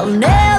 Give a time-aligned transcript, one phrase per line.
[0.00, 0.49] I'll never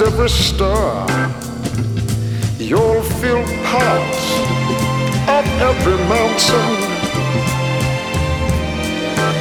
[0.00, 1.06] every star.
[2.58, 4.16] You'll feel part
[5.36, 6.70] of every mountain,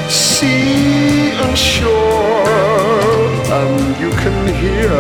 [0.10, 2.48] sea and shore,
[3.60, 4.96] and you can hear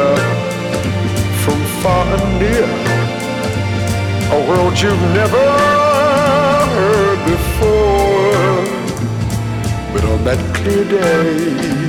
[1.44, 2.72] from far and near
[4.38, 5.46] a world you've never
[6.78, 8.58] heard before.
[9.94, 11.83] But on that clear day,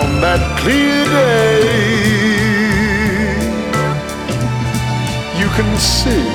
[0.00, 1.62] on that clear day,
[5.40, 6.26] you can see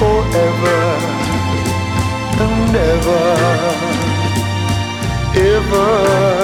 [0.00, 0.80] forever
[2.44, 3.26] and ever,
[5.56, 6.36] evermore.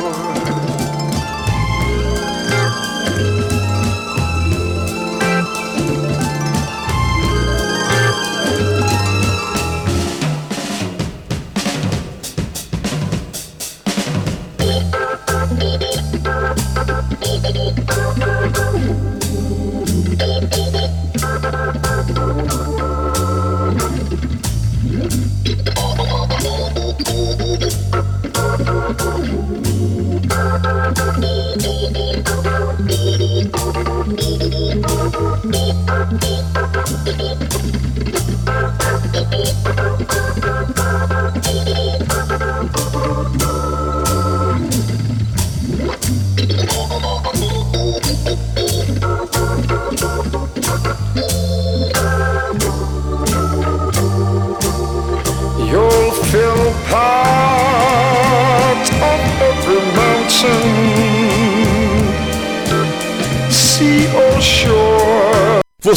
[0.00, 0.15] You'll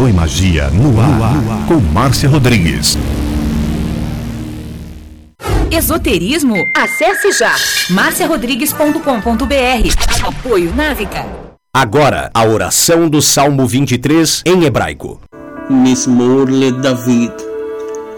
[0.00, 2.96] Tarô e Magia no ar, no ar, com Márcia Rodrigues.
[5.70, 6.56] Esoterismo?
[6.74, 7.54] Acesse já
[7.90, 10.26] marciarodrigues.com.br.
[10.26, 11.26] Apoio Návica.
[11.74, 15.20] Agora, a oração do Salmo 23 em hebraico.
[15.68, 17.34] Mismor le David.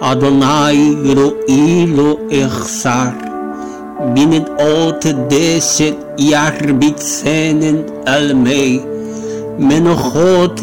[0.00, 0.78] Adonai
[1.16, 3.12] ro'ilo echsar.
[4.14, 8.80] Binot ot deset yarbit senen almei.
[9.58, 10.62] Menochot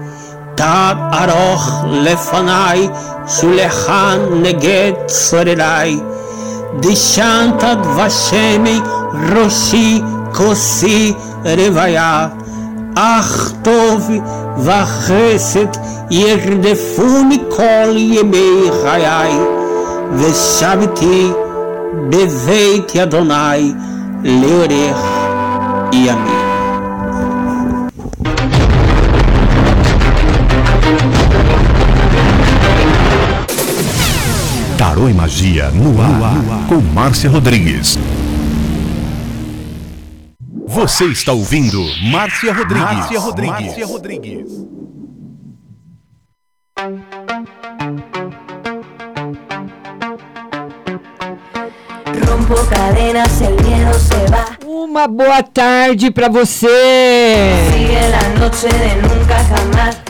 [0.54, 2.88] תד ארוך לפניי,
[3.28, 6.00] שולחן נגד צורריי.
[6.80, 8.80] דשנת דבשמי
[9.34, 10.02] ראשי
[10.32, 11.12] כוסי
[11.44, 12.28] רוויה.
[12.96, 14.10] אך טוב
[14.58, 15.66] וחסד
[16.10, 19.38] ירדפוני כל ימי חיי,
[20.14, 21.30] ושבתי
[22.10, 23.72] בבית אדוני
[24.24, 24.98] לאורך
[25.92, 26.49] ימים.
[35.01, 37.97] Tarô e Magia no ar, com Márcia Rodrigues.
[40.67, 42.83] Você está ouvindo Márcia Rodrigues.
[42.83, 43.65] Márcia Rodrigues.
[43.65, 44.51] Márcia Rodrigues.
[52.27, 54.60] Rompo cadenas, el miedo se va.
[54.91, 56.67] Uma boa tarde para você.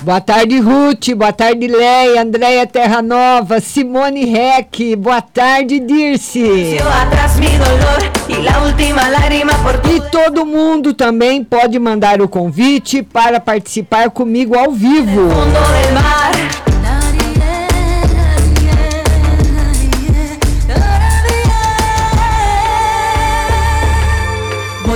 [0.02, 1.10] Boa tarde, Ruth.
[1.16, 4.96] Boa tarde, Leia, Andréia Terra Nova, Simone Reck.
[4.96, 6.80] Boa tarde, Dirce.
[9.88, 15.30] E todo mundo também pode mandar o convite para participar comigo ao vivo.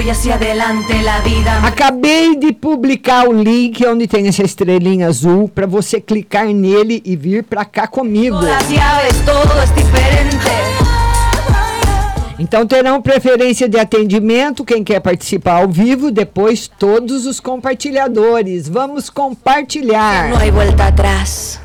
[0.05, 1.65] Voy hacia adelante la vida.
[1.65, 7.15] Acabei de publicar o link onde tem essa estrelinha azul para você clicar nele e
[7.15, 8.38] vir para cá comigo.
[12.37, 18.70] Então terão preferência de atendimento quem quer participar ao vivo, depois todos os compartilhadores.
[18.70, 20.29] Vamos compartilhar.
[20.29, 21.59] No hay vuelta atrás.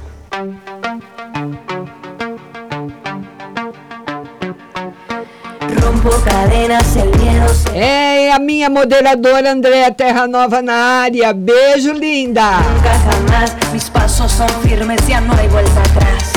[7.74, 11.33] É a minha moderadora Andréa Terra Nova na área.
[11.33, 12.61] Beijo, linda.
[12.61, 13.57] nunca jamás.
[13.72, 16.33] Mis pasos son firmes, ya no hay vuelta atrás.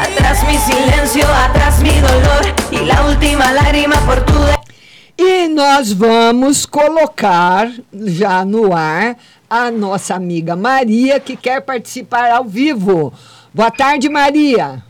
[0.00, 4.34] Atrás mi atrás mi dolor la última lágrima por tu
[5.16, 9.16] E nós vamos colocar já no ar
[9.50, 13.12] a nossa amiga Maria, que quer participar ao vivo.
[13.52, 14.87] Boa tarde, Maria.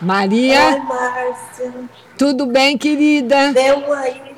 [0.00, 1.72] Maria, Oi, Márcia.
[2.16, 3.52] tudo bem, querida?
[3.52, 4.36] Deu aí.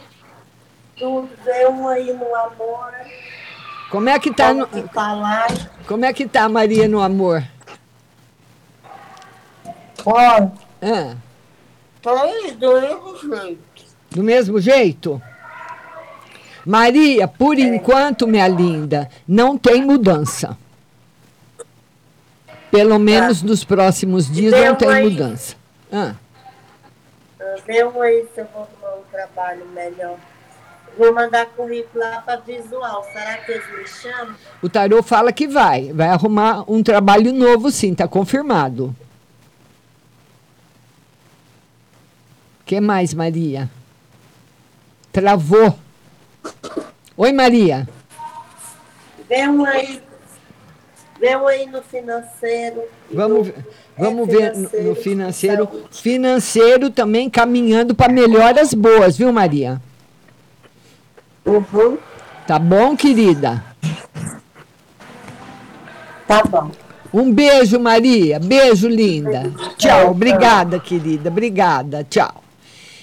[0.96, 2.92] Tudo deu aí no amor.
[3.90, 5.46] Como é que tá, no, Como tá lá?
[5.86, 7.42] como é que tá, Maria, no amor?
[10.06, 10.48] Ó,
[10.82, 11.14] Ah,
[12.00, 13.84] três do mesmo jeito.
[14.10, 15.22] do mesmo jeito?
[16.64, 20.56] Maria, por enquanto, minha linda, não tem mudança.
[22.70, 25.56] Pelo menos nos próximos dias não tem mudança.
[25.92, 26.14] Ah.
[27.66, 30.16] Deu aí se eu vou arrumar um trabalho melhor.
[30.96, 33.04] Vou mandar currículo lá para visual.
[33.12, 34.34] Será que eles me chamam?
[34.62, 35.92] O tarô fala que vai.
[35.92, 38.94] Vai arrumar um trabalho novo, sim, tá confirmado.
[42.70, 43.68] que mais, Maria?
[45.10, 45.76] Travou.
[47.16, 47.88] Oi, Maria.
[49.28, 50.00] Deu aí.
[51.20, 52.82] Deu aí no financeiro.
[53.12, 53.66] Vamos, ver-
[53.98, 55.64] vamos ver no, no financeiro, financeiro.
[55.66, 55.84] saúde.
[56.02, 59.80] Financeiro também caminhando para melhoras boas, viu, Maria?
[61.44, 61.98] Uhum.
[62.46, 63.62] Tá bom, querida?
[66.26, 66.70] Tá bom.
[67.12, 68.38] Um beijo, Maria.
[68.38, 69.52] Beijo, linda.
[69.76, 70.12] Tchau.
[70.12, 71.28] Obrigada, querida.
[71.28, 72.06] Obrigada.
[72.08, 72.42] Tchau.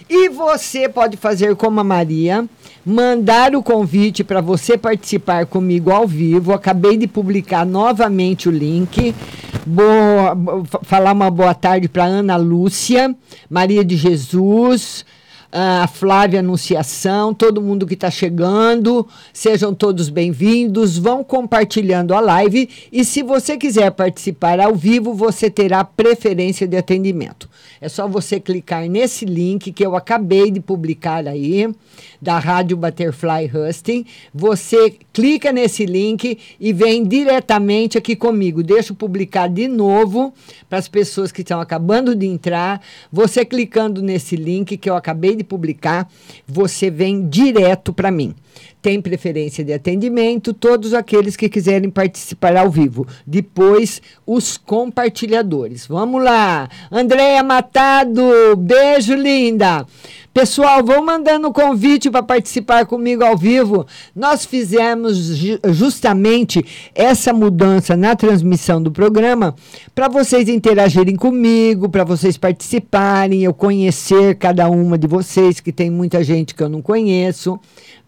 [0.09, 2.45] E você pode fazer como a Maria,
[2.87, 6.53] mandar o convite para você participar comigo ao vivo.
[6.53, 9.13] Acabei de publicar novamente o link.
[9.65, 13.13] Boa, bo- fa- falar uma boa tarde para Ana Lúcia,
[13.49, 15.05] Maria de Jesus,
[15.51, 22.69] a Flávia Anunciação, todo mundo que está chegando, sejam todos bem-vindos, vão compartilhando a live
[22.91, 27.49] e se você quiser participar ao vivo, você terá preferência de atendimento.
[27.79, 31.69] É só você clicar nesse link que eu acabei de publicar aí,
[32.21, 34.05] da Rádio Butterfly Husting.
[34.33, 38.63] Você clica nesse link e vem diretamente aqui comigo.
[38.63, 40.33] Deixa eu publicar de novo
[40.69, 42.81] para as pessoas que estão acabando de entrar.
[43.11, 46.09] Você clicando nesse link que eu acabei de publicar,
[46.45, 48.35] você vem direto para mim.
[48.81, 53.05] Tem preferência de atendimento, todos aqueles que quiserem participar ao vivo.
[53.25, 55.87] Depois, os compartilhadores.
[55.87, 56.69] Vamos lá.
[56.91, 58.21] Andréia Matado,
[58.57, 59.85] beijo, linda.
[60.33, 63.87] Pessoal, vão mandando convite para participar comigo ao vivo.
[64.15, 69.55] Nós fizemos ju- justamente essa mudança na transmissão do programa
[69.95, 75.89] para vocês interagirem comigo, para vocês participarem, eu conhecer cada uma de vocês, que tem
[75.89, 77.59] muita gente que eu não conheço.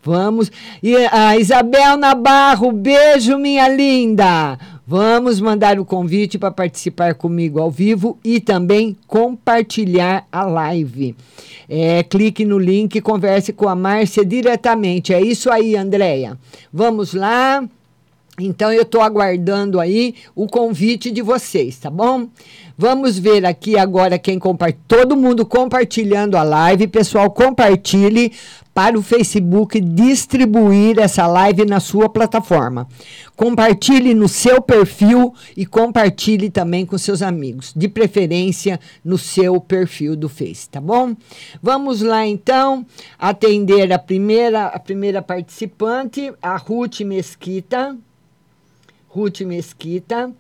[0.04, 0.52] Vamos.
[0.82, 4.58] E a Isabel Nabarro, beijo, minha linda.
[4.88, 11.16] Vamos mandar o convite para participar comigo ao vivo e também compartilhar a live.
[11.68, 15.14] É, clique no link e converse com a Márcia diretamente.
[15.14, 16.36] É isso aí, Andréia.
[16.74, 17.64] Vamos lá.
[18.40, 22.28] Então eu estou aguardando aí o convite de vocês, tá bom?
[22.78, 24.82] Vamos ver aqui agora quem compartilha.
[24.88, 26.88] Todo mundo compartilhando a live.
[26.88, 28.32] Pessoal, compartilhe
[28.80, 32.88] para o Facebook distribuir essa live na sua plataforma.
[33.36, 40.16] Compartilhe no seu perfil e compartilhe também com seus amigos, de preferência no seu perfil
[40.16, 41.14] do Face, tá bom?
[41.62, 42.86] Vamos lá então
[43.20, 47.98] atender a primeira a primeira participante, a Ruth Mesquita.
[49.10, 50.32] Ruth Mesquita.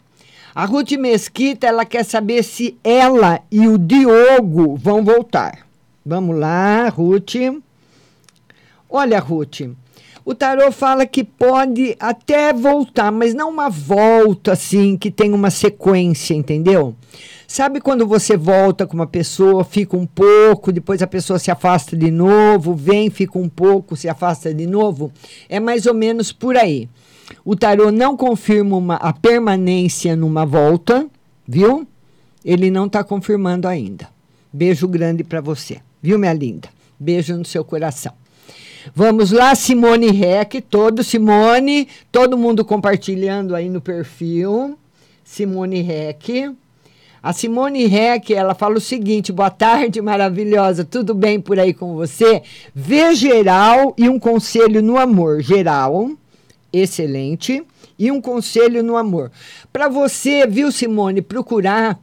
[0.55, 5.67] A Ruth Mesquita, ela quer saber se ela e o Diogo vão voltar.
[6.05, 7.35] Vamos lá, Ruth.
[8.89, 9.61] Olha, Ruth,
[10.25, 15.51] o tarô fala que pode até voltar, mas não uma volta assim que tem uma
[15.51, 16.95] sequência, entendeu?
[17.47, 21.95] Sabe quando você volta com uma pessoa, fica um pouco, depois a pessoa se afasta
[21.95, 25.11] de novo, vem, fica um pouco, se afasta de novo?
[25.47, 26.89] É mais ou menos por aí.
[27.45, 31.07] O tarô não confirma uma, a permanência numa volta,
[31.47, 31.87] viu?
[32.43, 34.07] Ele não está confirmando ainda.
[34.51, 36.69] Beijo grande para você, viu, minha linda?
[36.99, 38.13] Beijo no seu coração.
[38.95, 44.77] Vamos lá, Simone Rec, todo Simone, todo mundo compartilhando aí no perfil.
[45.23, 46.55] Simone Rec.
[47.21, 51.93] A Simone Rec, ela fala o seguinte: boa tarde, maravilhosa, tudo bem por aí com
[51.93, 52.41] você?
[52.73, 55.41] Vê geral e um conselho no amor.
[55.41, 56.11] Geral,
[56.71, 57.61] excelente.
[57.97, 59.29] E um conselho no amor.
[59.73, 61.99] Para você, viu, Simone, procurar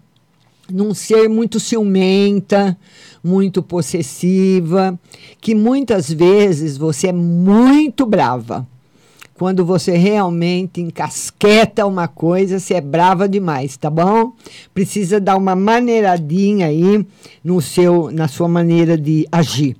[0.71, 2.77] não ser muito ciumenta,
[3.27, 4.99] muito possessiva,
[5.41, 8.65] que muitas vezes você é muito brava.
[9.35, 14.33] Quando você realmente encasqueta uma coisa, você é brava demais, tá bom?
[14.73, 17.05] Precisa dar uma maneiradinha aí
[17.45, 19.77] no seu, na sua maneira de agir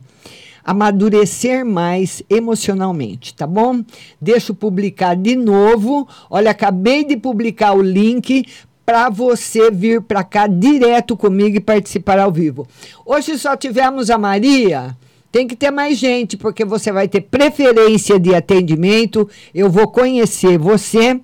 [0.67, 3.85] amadurecer mais emocionalmente, tá bom?
[4.21, 6.09] Deixa eu publicar de novo.
[6.29, 8.45] Olha, acabei de publicar o link
[8.87, 12.69] para você vir para cá direto comigo e participar ao vivo.
[13.05, 14.97] Hoje só tivemos a Maria.
[15.33, 19.29] Tem que ter mais gente, porque você vai ter preferência de atendimento.
[19.53, 21.21] Eu vou conhecer você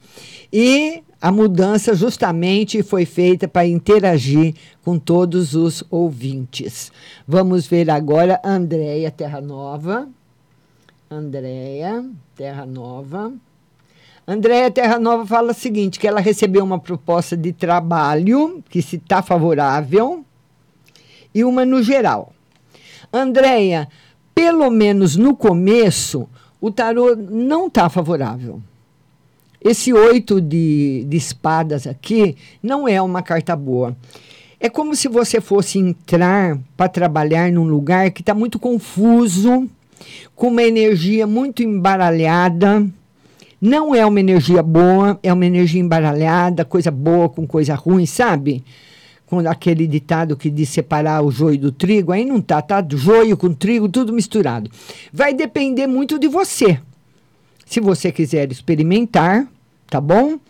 [0.52, 6.90] e a mudança justamente foi feita para interagir com todos os ouvintes.
[7.26, 10.08] Vamos ver agora Andréia Terra Nova.
[11.08, 13.32] Andréia Terra Nova.
[14.26, 18.96] Andréia Terra Nova fala o seguinte, que ela recebeu uma proposta de trabalho, que se
[18.96, 20.24] está favorável,
[21.34, 22.32] e uma no geral.
[23.12, 23.88] Andréia,
[24.34, 26.28] pelo menos no começo,
[26.60, 28.62] o tarô não está favorável.
[29.60, 33.96] Esse oito de, de espadas aqui não é uma carta boa.
[34.58, 39.68] É como se você fosse entrar para trabalhar num lugar que está muito confuso,
[40.36, 42.86] com uma energia muito embaralhada.
[43.62, 48.64] Não é uma energia boa, é uma energia embaralhada, coisa boa com coisa ruim, sabe?
[49.24, 52.84] Com aquele ditado que diz separar o joio do trigo, aí não tá, tá?
[52.90, 54.68] Joio com trigo, tudo misturado.
[55.12, 56.80] Vai depender muito de você.
[57.64, 59.46] Se você quiser experimentar,
[59.88, 60.40] tá bom?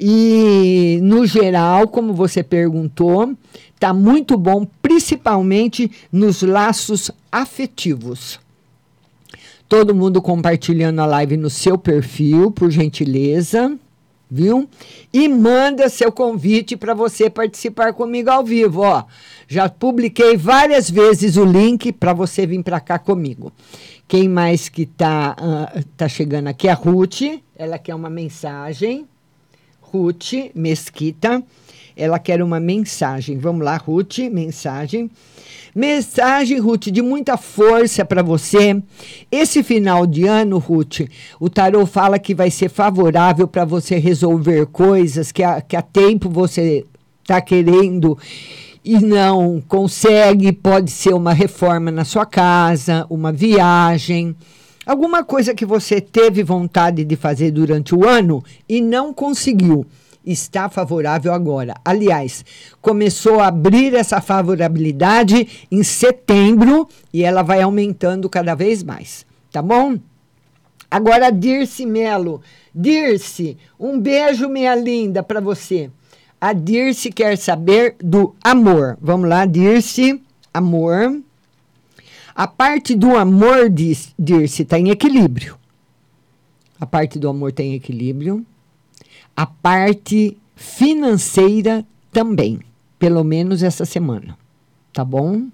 [0.00, 3.34] E no geral, como você perguntou,
[3.78, 8.42] tá muito bom, principalmente nos laços afetivos.
[9.68, 13.76] Todo mundo compartilhando a live no seu perfil, por gentileza,
[14.30, 14.68] viu?
[15.12, 19.04] E manda seu convite para você participar comigo ao vivo, ó.
[19.48, 23.52] Já publiquei várias vezes o link para você vir para cá comigo.
[24.06, 26.68] Quem mais que está uh, tá chegando aqui?
[26.68, 27.22] A Ruth,
[27.56, 29.06] ela quer uma mensagem.
[29.80, 31.42] Ruth Mesquita,
[31.96, 33.38] ela quer uma mensagem.
[33.38, 35.10] Vamos lá, Ruth, mensagem.
[35.74, 38.80] Mensagem, Ruth, de muita força para você.
[39.30, 41.00] Esse final de ano, Ruth,
[41.40, 45.82] o tarô fala que vai ser favorável para você resolver coisas que há, que há
[45.82, 46.84] tempo você
[47.22, 48.16] está querendo
[48.84, 54.36] e não consegue, pode ser uma reforma na sua casa, uma viagem,
[54.86, 59.84] alguma coisa que você teve vontade de fazer durante o ano e não conseguiu.
[60.24, 61.74] Está favorável agora.
[61.84, 62.44] Aliás,
[62.80, 69.26] começou a abrir essa favorabilidade em setembro e ela vai aumentando cada vez mais.
[69.52, 69.98] Tá bom?
[70.90, 72.40] Agora, Dirce Melo.
[72.74, 75.90] Dirce, um beijo, minha linda, para você.
[76.40, 78.96] A Dirce quer saber do amor.
[79.00, 80.20] Vamos lá, Dirce,
[80.52, 81.20] amor.
[82.34, 85.56] A parte do amor, Dirce, está em equilíbrio.
[86.80, 88.44] A parte do amor tem equilíbrio.
[89.36, 92.60] A parte financeira também.
[92.98, 94.36] Pelo menos essa semana.
[94.92, 95.48] Tá bom?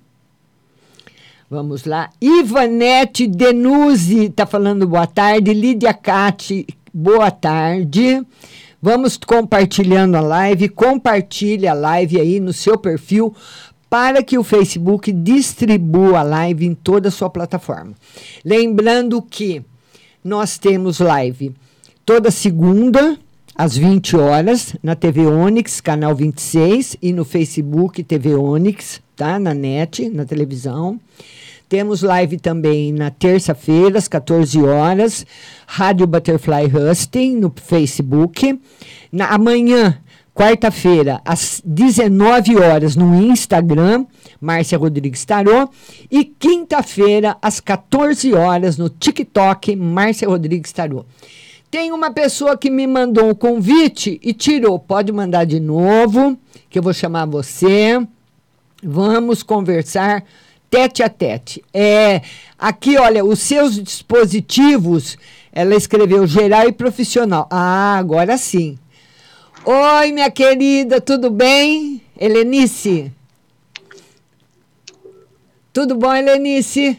[1.48, 2.10] Vamos lá.
[2.20, 5.52] Ivanete Denuzzi está falando boa tarde.
[5.52, 8.24] Lídia Cati, boa tarde.
[8.80, 10.68] Vamos compartilhando a live.
[10.68, 13.34] Compartilhe a live aí no seu perfil
[13.90, 17.94] para que o Facebook distribua a live em toda a sua plataforma.
[18.44, 19.64] Lembrando que
[20.22, 21.52] nós temos live
[22.06, 23.18] toda segunda,
[23.60, 29.38] às 20 horas, na TV Onix, canal 26, e no Facebook TV Onix, tá?
[29.38, 30.98] Na net, na televisão.
[31.68, 35.26] Temos live também na terça-feira, às 14 horas,
[35.66, 38.58] Rádio Butterfly Husting, no Facebook.
[39.12, 39.98] Na, amanhã,
[40.32, 44.06] quarta-feira, às 19 horas, no Instagram,
[44.40, 45.68] Márcia Rodrigues Tarô.
[46.10, 51.04] E quinta-feira, às 14 horas, no TikTok, Márcia Rodrigues Tarô.
[51.70, 54.78] Tem uma pessoa que me mandou um convite e tirou.
[54.78, 56.36] Pode mandar de novo,
[56.68, 58.04] que eu vou chamar você.
[58.82, 60.24] Vamos conversar
[60.68, 61.64] tete a tete.
[61.72, 62.22] É,
[62.58, 65.16] aqui, olha, os seus dispositivos,
[65.52, 67.46] ela escreveu geral e profissional.
[67.50, 68.76] Ah, agora sim.
[69.64, 72.02] Oi, minha querida, tudo bem?
[72.18, 73.12] Helenice?
[75.72, 76.98] Tudo bom, Helenice?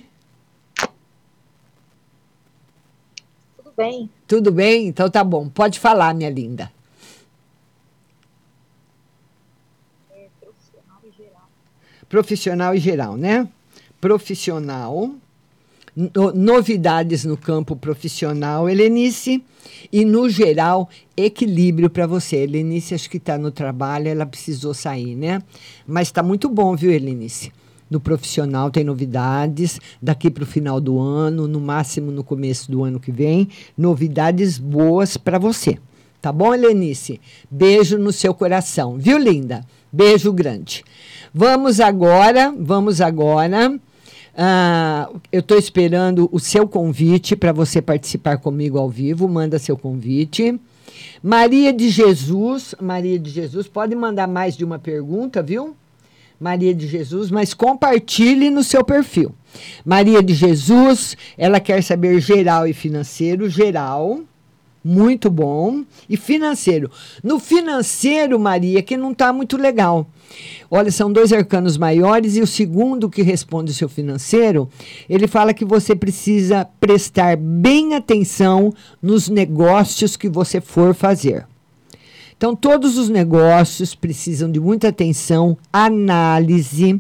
[3.58, 4.10] Tudo bem.
[4.32, 4.88] Tudo bem?
[4.88, 5.50] Então tá bom.
[5.50, 6.72] Pode falar, minha linda.
[10.10, 11.50] É profissional e geral.
[12.08, 13.50] Profissional e geral, né?
[14.00, 15.14] Profissional.
[15.94, 19.44] No, novidades no campo profissional, Helenice.
[19.92, 22.38] E no geral, equilíbrio para você.
[22.38, 25.44] Helenice, acho que está no trabalho, ela precisou sair, né?
[25.86, 27.52] Mas está muito bom, viu, Helenice?
[27.92, 32.86] No profissional tem novidades daqui para o final do ano, no máximo no começo do
[32.86, 35.78] ano que vem, novidades boas para você.
[36.22, 37.20] Tá bom, Helenice?
[37.50, 39.66] Beijo no seu coração, viu, linda?
[39.92, 40.86] Beijo grande.
[41.34, 43.78] Vamos agora, vamos agora.
[44.38, 49.28] Ah, eu estou esperando o seu convite para você participar comigo ao vivo.
[49.28, 50.58] Manda seu convite.
[51.22, 55.76] Maria de Jesus, Maria de Jesus, pode mandar mais de uma pergunta, viu?
[56.42, 59.32] Maria de Jesus, mas compartilhe no seu perfil.
[59.86, 64.22] Maria de Jesus, ela quer saber geral e financeiro, geral,
[64.84, 66.90] muito bom, e financeiro.
[67.24, 70.08] No financeiro, Maria, que não está muito legal.
[70.72, 74.68] Olha, são dois arcanos maiores e o segundo que responde o seu financeiro,
[75.08, 81.46] ele fala que você precisa prestar bem atenção nos negócios que você for fazer.
[82.42, 87.00] Então, todos os negócios precisam de muita atenção, análise,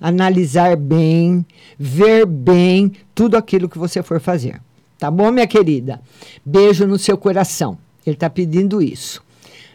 [0.00, 1.44] analisar bem,
[1.76, 4.60] ver bem tudo aquilo que você for fazer.
[4.96, 6.00] Tá bom, minha querida?
[6.44, 7.76] Beijo no seu coração.
[8.06, 9.20] Ele está pedindo isso.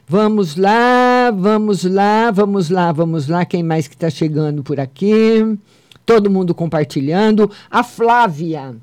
[0.08, 3.44] Vamos lá, vamos lá, vamos lá, vamos lá.
[3.44, 5.58] Quem mais que está chegando por aqui?
[6.06, 7.52] Todo mundo compartilhando.
[7.70, 8.78] A Flávia.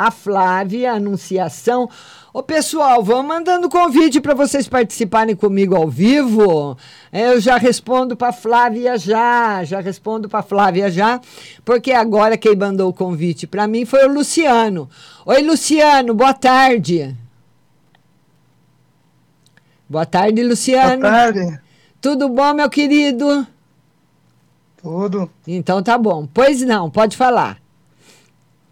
[0.00, 1.86] A Flávia, anunciação.
[2.32, 6.74] Ô pessoal, vão mandando convite para vocês participarem comigo ao vivo.
[7.12, 11.20] Eu já respondo para Flávia já, já respondo para Flávia já,
[11.66, 14.88] porque agora quem mandou o convite para mim foi o Luciano.
[15.26, 17.14] Oi Luciano, boa tarde.
[19.86, 21.02] Boa tarde, Luciano.
[21.02, 21.60] Boa tarde.
[22.00, 23.46] Tudo bom, meu querido?
[24.80, 25.30] Tudo.
[25.46, 26.26] Então tá bom.
[26.32, 27.59] Pois não, pode falar.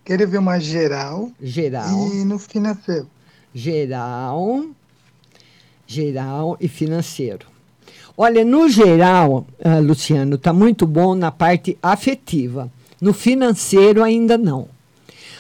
[0.08, 1.30] Quero ver uma geral.
[1.40, 2.12] Geral.
[2.12, 3.06] E no financeiro
[3.54, 4.66] geral,
[5.86, 7.46] geral e financeiro.
[8.16, 12.70] Olha, no geral, uh, Luciano, está muito bom na parte afetiva.
[13.00, 14.68] No financeiro, ainda não.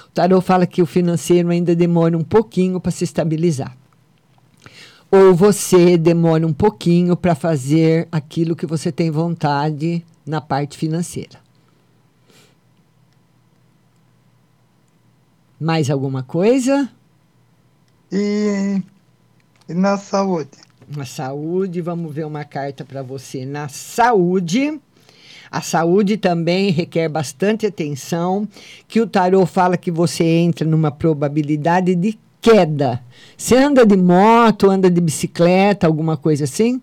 [0.06, 3.76] O tarot fala que o financeiro ainda demora um pouquinho para se estabilizar.
[5.10, 11.47] Ou você demora um pouquinho para fazer aquilo que você tem vontade na parte financeira.
[15.60, 16.88] Mais alguma coisa?
[18.12, 18.80] E,
[19.68, 20.50] e na saúde?
[20.96, 23.44] Na saúde, vamos ver uma carta para você.
[23.44, 24.80] Na saúde,
[25.50, 28.48] a saúde também requer bastante atenção,
[28.86, 33.02] que o tarô fala que você entra numa probabilidade de queda.
[33.36, 36.80] Você anda de moto, anda de bicicleta, alguma coisa assim?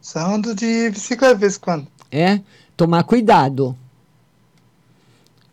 [0.00, 1.86] Só ando de bicicleta de vez em quando.
[2.10, 2.40] É?
[2.76, 3.76] Tomar cuidado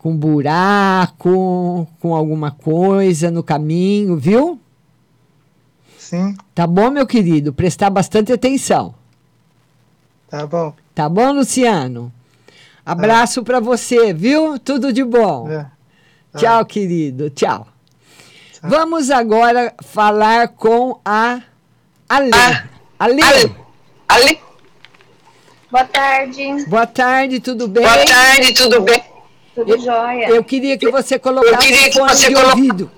[0.00, 4.58] com buraco, com alguma coisa no caminho, viu?
[5.98, 6.34] Sim.
[6.54, 7.52] Tá bom, meu querido?
[7.52, 8.94] Prestar bastante atenção.
[10.28, 10.72] Tá bom.
[10.94, 12.10] Tá bom, Luciano?
[12.84, 13.42] Abraço é.
[13.42, 14.58] para você, viu?
[14.58, 15.50] Tudo de bom.
[15.50, 15.66] É.
[16.34, 16.38] É.
[16.38, 17.28] Tchau, querido.
[17.28, 17.68] Tchau.
[18.54, 18.70] Tchau.
[18.70, 21.42] Vamos agora falar com a
[22.08, 22.30] Ale.
[22.32, 22.64] Ah,
[22.98, 23.22] Ale.
[23.22, 23.56] Ale.
[24.08, 24.40] Ale.
[25.70, 26.64] Boa tarde.
[26.66, 27.82] Boa tarde, tudo bem?
[27.84, 29.19] Boa tarde, tudo bem?
[29.54, 30.28] Tudo eu, jóia.
[30.28, 32.90] Eu queria que você colocasse o fone de ouvido.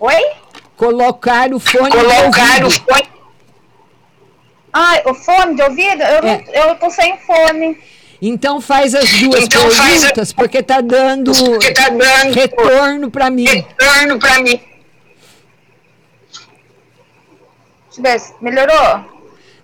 [0.00, 0.30] Oi?
[0.76, 3.08] Colocar o fone Colocar o fone.
[4.72, 6.02] Ai, o fone de ouvido?
[6.02, 6.44] Eu, É.
[6.70, 7.78] eu tô sem fone.
[8.20, 13.10] Então faz as duas Então faz a- perguntas, porque tá dando, Porque tá dando- retorno
[13.10, 13.44] para mim.
[13.44, 14.60] Retorno pra mim.
[17.86, 18.18] Deixa eu ver.
[18.20, 19.04] se- Melhorou?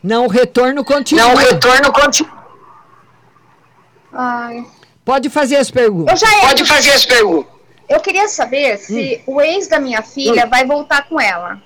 [0.02, 1.24] Não, o retorno continua.
[1.26, 2.46] Não, o retorno continua.
[4.12, 4.64] Ai.
[5.10, 6.22] Pode fazer as perguntas.
[6.22, 6.46] Eu já ia.
[6.46, 7.50] Pode fazer as perguntas.
[7.88, 11.60] Eu queria saber se o ex da minha filha vai voltar com ela.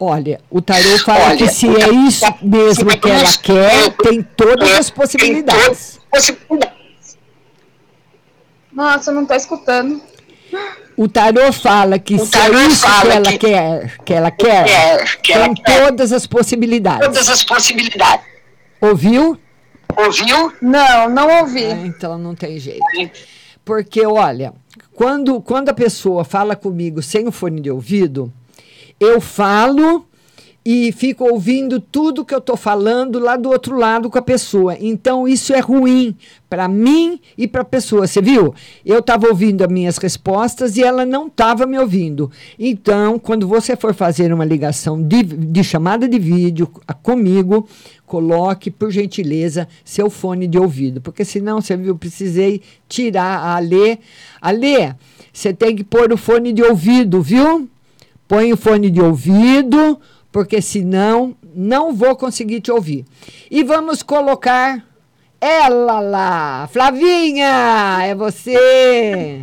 [0.00, 3.90] Olha, o tarô fala Olha, que se é isso mesmo que que ela quer, mesmo
[3.92, 6.00] tem todas é, as possibilidades.
[8.72, 10.00] Nossa, eu não tô escutando.
[10.96, 14.64] O tarô fala que O se é isso que ela que- quer, que ela quer,
[14.64, 15.84] Quer, que ela tem quer.
[15.88, 17.06] todas as possibilidades.
[17.06, 18.24] Todas as possibilidades.
[18.80, 19.38] Ouviu?
[19.94, 20.52] Ouviu?
[20.60, 21.64] Não, não ouvi.
[21.66, 22.84] Ah, então não tem jeito.
[23.64, 24.54] Porque, olha,
[24.94, 28.32] quando, quando a pessoa fala comigo sem o fone de ouvido,
[28.98, 30.06] eu falo
[30.68, 34.76] e fico ouvindo tudo que eu estou falando lá do outro lado com a pessoa.
[34.80, 36.16] Então, isso é ruim
[36.50, 38.04] para mim e para a pessoa.
[38.04, 38.52] Você viu?
[38.84, 42.32] Eu estava ouvindo as minhas respostas e ela não estava me ouvindo.
[42.58, 46.68] Então, quando você for fazer uma ligação de, de chamada de vídeo
[47.00, 47.68] comigo,
[48.04, 51.00] coloque, por gentileza, seu fone de ouvido.
[51.00, 53.98] Porque senão, você viu, precisei tirar a Alê.
[54.42, 54.94] Alê,
[55.32, 57.68] você tem que pôr o fone de ouvido, viu?
[58.26, 60.00] Põe o fone de ouvido,
[60.36, 63.06] porque senão não vou conseguir te ouvir.
[63.50, 64.84] E vamos colocar
[65.40, 66.68] ela lá.
[66.70, 69.40] Flavinha, é você.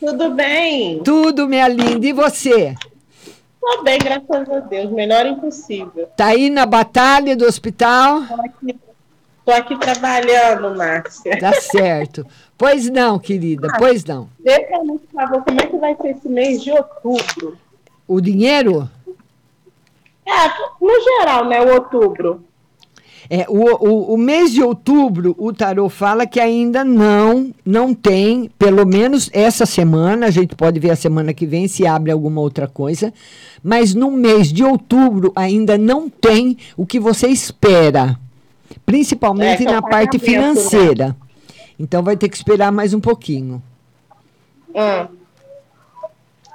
[0.00, 1.00] Tudo bem?
[1.04, 2.04] Tudo, minha linda.
[2.04, 2.74] E você?
[3.60, 4.90] Tô bem, graças a Deus.
[4.90, 6.08] Melhor impossível.
[6.16, 8.22] Tá aí na batalha do hospital?
[8.26, 8.76] Tô aqui,
[9.44, 11.38] tô aqui trabalhando, Márcia.
[11.38, 12.26] Tá certo.
[12.58, 14.28] Pois não, querida, pois não.
[14.42, 17.56] Pra mim, por favor, como é que vai ser esse mês de outubro?
[18.08, 18.90] O dinheiro?
[20.30, 20.48] É,
[20.80, 21.60] no geral, né?
[21.60, 22.44] O outubro.
[23.28, 28.50] É, o, o, o mês de outubro, o tarô fala que ainda não, não tem,
[28.58, 32.40] pelo menos essa semana, a gente pode ver a semana que vem se abre alguma
[32.40, 33.14] outra coisa,
[33.62, 38.18] mas no mês de outubro ainda não tem o que você espera,
[38.84, 40.24] principalmente É, é na parte né?
[40.24, 41.16] financeira.
[41.78, 43.62] Então vai ter que esperar mais um pouquinho.
[44.74, 45.19] Hum.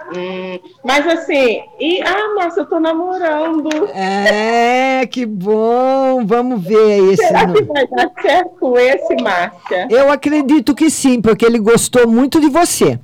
[0.08, 3.70] Hum, mas assim, e, ah, Márcia, eu tô namorando.
[3.91, 6.24] É, que bom!
[6.26, 7.68] Vamos ver aí esse Será que número.
[7.74, 9.88] vai dar certo esse, Márcia?
[9.89, 13.00] Eu acredito que sim, porque ele gostou muito de você.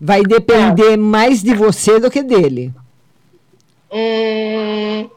[0.00, 2.72] Vai depender mais de você do que dele.
[3.92, 5.08] Hum,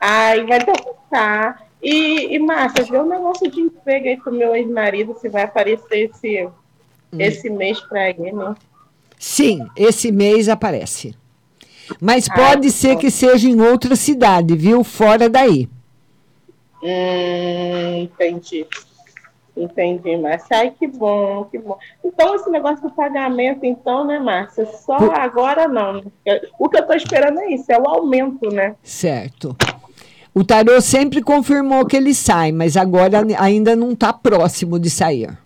[0.00, 1.62] ai, vai tentar.
[1.82, 6.10] E, e Márcia, vê um negócio de emprego aí com meu ex-marido, se vai aparecer
[6.10, 6.48] esse,
[7.16, 8.32] esse mês pra ele.
[9.18, 11.14] Sim, esse mês aparece.
[12.00, 13.00] Mas Ah, pode ser bom.
[13.00, 14.84] que seja em outra cidade, viu?
[14.84, 15.68] Fora daí.
[16.82, 18.66] Hum, entendi.
[19.56, 20.56] Entendi, Márcia.
[20.58, 21.76] Ai, que bom, que bom.
[22.04, 24.64] Então, esse negócio do pagamento, então, né, Márcia?
[24.66, 26.04] Só Por- agora não.
[26.58, 28.76] O que eu tô esperando é isso, é o aumento, né?
[28.84, 29.56] Certo.
[30.32, 35.36] O tarô sempre confirmou que ele sai, mas agora ainda não está próximo de sair.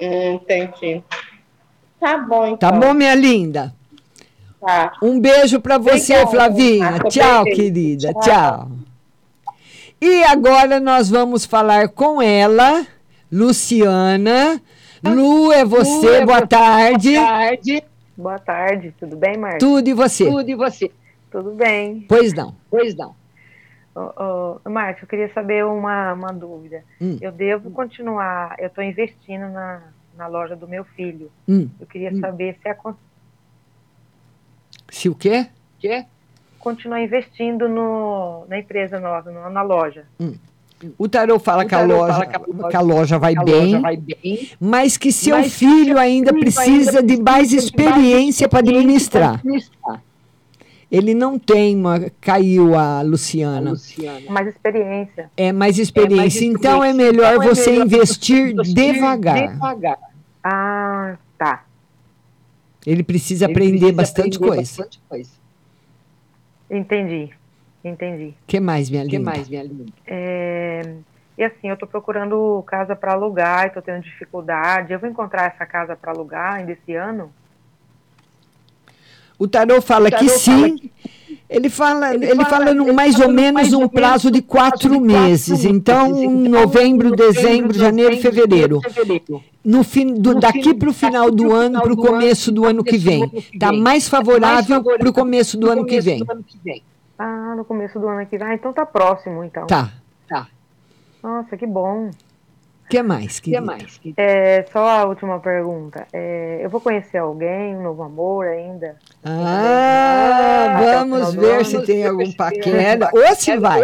[0.00, 1.04] Hum, entendi.
[2.04, 2.70] Tá bom, então.
[2.70, 3.74] Tá bom, minha linda?
[4.60, 4.92] Tá.
[5.02, 6.90] Um beijo para você, Obrigada, Flavinha.
[6.90, 7.08] Marta.
[7.08, 7.56] Tchau, Beijo.
[7.56, 8.12] querida.
[8.12, 8.20] Tchau.
[8.20, 8.68] Tchau.
[10.02, 12.86] E agora nós vamos falar com ela,
[13.32, 14.60] Luciana.
[15.02, 16.06] Lu, é você.
[16.06, 16.46] Lu, é boa você.
[16.46, 17.14] tarde.
[17.14, 17.84] Boa tarde.
[18.18, 19.58] Boa tarde, tudo bem, Marcia?
[19.58, 20.26] Tudo e você?
[20.26, 20.90] Tudo e você?
[21.30, 22.04] Tudo bem.
[22.06, 22.54] Pois não.
[22.70, 23.14] Pois não.
[23.94, 26.84] Ô, ô, Márcia, eu queria saber uma, uma dúvida.
[27.00, 27.16] Hum.
[27.22, 29.80] Eu devo continuar, eu estou investindo na,
[30.16, 31.30] na loja do meu filho.
[31.48, 31.68] Hum.
[31.80, 32.76] Eu queria saber se é
[34.88, 35.46] Se o quê?
[35.78, 36.04] quê?
[36.58, 40.06] continuar investindo no, na empresa nova, no- na loja.
[40.96, 43.44] O tarô fala, O que, a loja, que a loja- que a loja vai a
[43.44, 47.52] bem, loja vai bem, mas que seu mas filho ainda precisa ainda de mais precisa
[47.52, 49.34] de mais experiência para administrar.
[49.34, 50.02] administrar.
[50.90, 51.98] Ele não tem uma.
[52.20, 53.72] Caiu a Luciana.
[54.28, 55.30] Mais experiência.
[55.36, 56.44] É mais experiência.
[56.44, 59.52] Então é melhor Então é você melhor investir investir devagar.
[59.52, 59.98] devagar.
[60.42, 61.64] Ah, tá.
[62.86, 64.60] Ele precisa Ele aprender precisa bastante aprender coisa.
[64.62, 65.30] bastante coisa.
[66.70, 67.30] Entendi,
[67.82, 68.28] entendi.
[68.28, 69.16] O que mais, minha linda?
[69.16, 69.92] que mais, minha linda?
[70.06, 70.94] É,
[71.36, 74.92] e assim, eu estou procurando casa para alugar e estou tendo dificuldade.
[74.92, 77.32] Eu vou encontrar essa casa para alugar ainda esse ano?
[79.38, 80.90] O tarô fala O tarô que fala sim.
[81.50, 84.30] Ele fala, Ele ele fala- ele mais fala ou menos mais ou um menos prazo
[84.30, 85.48] de quatro de quatro meses.
[85.50, 85.64] meses.
[85.64, 88.80] Então, Então, novembro, novembro, dezembro, janeiro, fevereiro.
[88.80, 89.42] fevereiro.
[89.64, 92.82] No fim, do, No daqui para o final do ano, para o começo do ano
[92.82, 93.28] que vem.
[93.28, 96.24] que Está mais favorável para o começo do pro ano que começo vem.
[96.24, 96.82] do ano que vem.
[97.18, 98.46] Ah, no começo do ano que vem.
[98.48, 99.66] Ah, então tá próximo, então.
[99.66, 99.90] Tá,
[100.28, 100.48] tá.
[101.22, 102.10] Nossa, que bom.
[102.84, 103.62] O que mais, querida?
[103.62, 104.00] mais?
[104.16, 106.06] É, só a última pergunta.
[106.12, 108.96] É, eu vou conhecer alguém, um novo amor ainda?
[109.24, 113.08] Ah, vamos ver se tem algum paquera.
[113.12, 113.80] Ou se vai.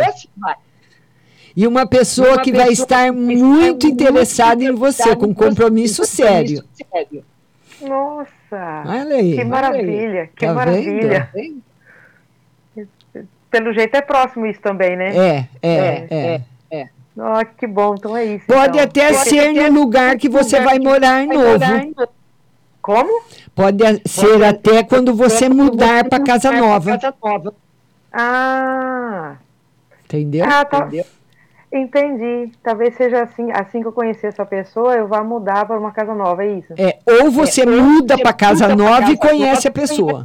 [1.57, 6.63] E uma pessoa Uma que vai pessoa estar muito interessada em você, com compromisso sério.
[7.81, 8.85] Nossa!
[8.87, 9.35] Olha aí.
[9.35, 11.31] Que maravilha, que Tá maravilha.
[13.51, 15.17] Pelo jeito é próximo isso também, né?
[15.17, 16.41] É, é, é.
[16.71, 16.89] é.
[17.17, 18.47] Oh, que bom, então é isso.
[18.47, 18.83] Pode então.
[18.83, 22.07] até ser no lugar que você vai morar novo.
[22.81, 23.23] Como?
[23.55, 26.99] Pode a- ser até quando você mudar para casa nova.
[28.13, 29.37] Ah,
[30.05, 30.45] Entendeu?
[30.49, 30.89] ah tá.
[31.73, 32.51] Entendi.
[32.65, 36.13] Talvez seja assim, assim que eu conhecer essa pessoa, eu vá mudar para uma casa
[36.15, 36.75] nova, é isso?
[36.77, 40.25] É, ou você muda para casa nova e conhece a pessoa.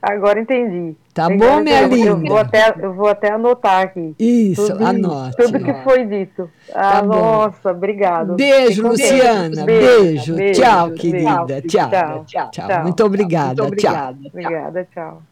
[0.00, 0.94] Agora entendi.
[1.12, 2.28] Tá bom, minha então eu- Eu linda?
[2.28, 4.14] vou até, eu vou até anotar aqui.
[4.18, 5.36] Isso, tudo, anote.
[5.36, 6.50] Tudo que foi dito.
[6.74, 7.08] Ah, Tá bom.
[7.08, 8.34] nossa, obrigado.
[8.34, 9.10] Beijo, Fique com Deus.
[9.10, 9.64] Luciana.
[9.64, 10.36] Beijo.
[10.52, 11.62] Tchau, querida.
[11.66, 12.24] Tchau.
[12.26, 12.50] Tchau.
[12.52, 12.82] Tchau.
[12.82, 13.62] Muito obrigada.
[13.62, 13.90] Muito Tchau.
[13.92, 14.18] obrigada.
[14.28, 15.22] Obrigada, tchau.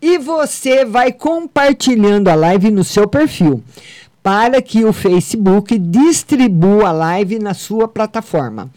[0.00, 3.62] E você vai compartilhando a live no seu perfil
[4.22, 8.68] para que o Facebook distribua a live na sua plataforma.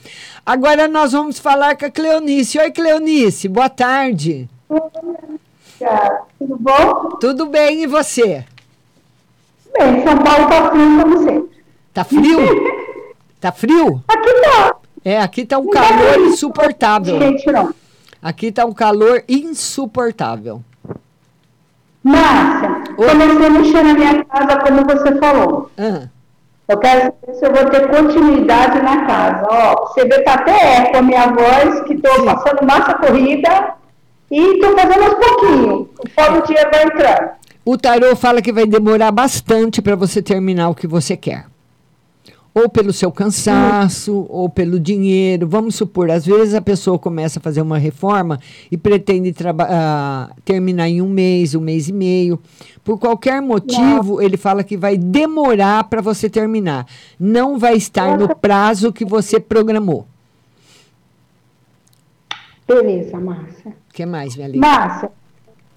[0.46, 2.58] Agora nós vamos falar com a Cleonice.
[2.58, 4.48] Oi, Cleonice, boa tarde.
[6.40, 7.10] Tudo bom?
[7.20, 8.46] Tudo bem, e você?
[9.78, 11.64] Bem, São Paulo tá frio como sempre.
[11.94, 12.40] Tá frio?
[13.44, 14.02] Tá frio?
[14.08, 14.76] Aqui tá.
[15.04, 17.20] É, aqui tá um calor insuportável.
[17.20, 17.74] Gente, não.
[18.22, 20.64] Aqui tá um calor insuportável.
[22.02, 25.70] Márcia, comecei a mexer na minha casa, como você falou.
[25.78, 26.08] Ah.
[26.70, 29.46] Eu quero saber se eu vou ter continuidade na casa.
[29.50, 33.76] Ó, você vê que até eco a minha voz, que estou passando massa corrida
[34.34, 35.88] e estou fazendo aos pouquinhos.
[35.96, 37.30] Conforme o dia vai entrando.
[37.64, 41.46] O tarô fala que vai demorar bastante para você terminar o que você quer.
[42.52, 45.48] Ou pelo seu cansaço, ou pelo dinheiro.
[45.48, 48.40] Vamos supor, às vezes a pessoa começa a fazer uma reforma
[48.72, 52.40] e pretende ah, terminar em um mês, um mês e meio.
[52.84, 56.88] Por qualquer motivo, ele fala que vai demorar para você terminar.
[57.20, 60.08] Não vai estar no prazo que você programou.
[62.68, 63.83] Beleza, Márcia.
[63.94, 64.68] O que mais, minha linda?
[64.68, 65.12] Márcia,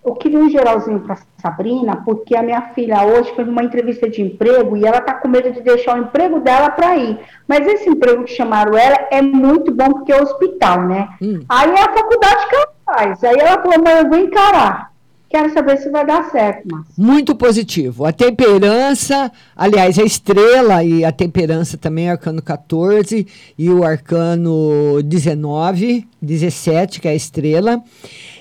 [0.02, 4.22] eu queria um geralzinho para Sabrina, porque a minha filha hoje foi numa entrevista de
[4.22, 7.20] emprego e ela está com medo de deixar o emprego dela para ir.
[7.46, 11.10] Mas esse emprego que chamaram ela é muito bom porque é hospital, né?
[11.46, 13.22] Aí é a faculdade que ela faz.
[13.22, 14.92] Aí ela falou, mãe, eu vou encarar.
[15.28, 16.94] Quero saber se vai dar certo, Márcia.
[16.96, 18.04] Muito positivo.
[18.04, 23.26] A temperança, aliás, a estrela e a temperança também, arcano 14
[23.58, 27.82] e o arcano 19, 17, que é a estrela.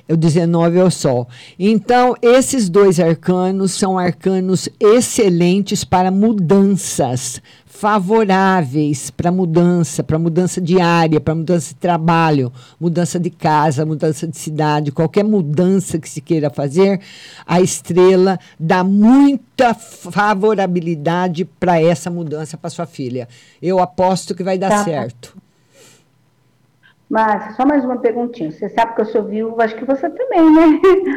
[0.07, 1.27] O 19 é o Sol.
[1.57, 7.41] Então, esses dois arcanos são arcanos excelentes para mudanças,
[7.75, 14.37] favoráveis para mudança, para mudança diária, para mudança de trabalho, mudança de casa, mudança de
[14.37, 17.01] cidade, qualquer mudança que se queira fazer,
[17.45, 23.27] a estrela dá muita favorabilidade para essa mudança para sua filha.
[23.61, 24.83] Eu aposto que vai dar Tá.
[24.85, 25.35] certo.
[27.09, 28.51] Márcia, só mais uma perguntinha.
[28.51, 30.41] Você sabe que eu sou viúva, acho que você também,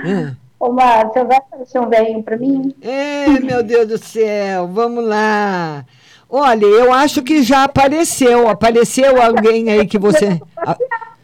[0.05, 0.37] né?
[0.61, 2.75] Ô, Márcia, vai aparecer um velhinho para mim?
[2.83, 5.85] É, meu Deus do céu, vamos lá.
[6.31, 8.49] Olha, eu acho que já apareceu.
[8.49, 10.41] Apareceu alguém aí que você.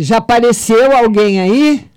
[0.00, 1.90] Já apareceu alguém aí?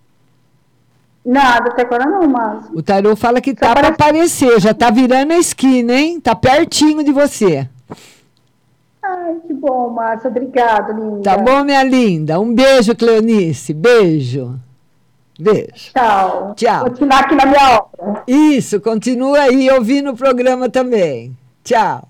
[1.23, 2.71] Nada, até agora não, Márcia.
[2.73, 6.19] O tarô fala que tá para aparecer, já tá virando a esquina, hein?
[6.19, 7.69] Tá pertinho de você.
[9.03, 10.31] Ai, que bom, Márcia.
[10.31, 11.21] Obrigada, linda.
[11.21, 12.39] Tá bom, minha linda?
[12.39, 13.71] Um beijo, Cleonice.
[13.71, 14.59] Beijo.
[15.39, 15.91] Beijo.
[15.93, 16.53] Tchau.
[16.55, 16.83] Tchau.
[16.85, 18.23] Continuar aqui na minha obra.
[18.27, 21.37] Isso, continua aí ouvindo o programa também.
[21.63, 22.07] Tchau.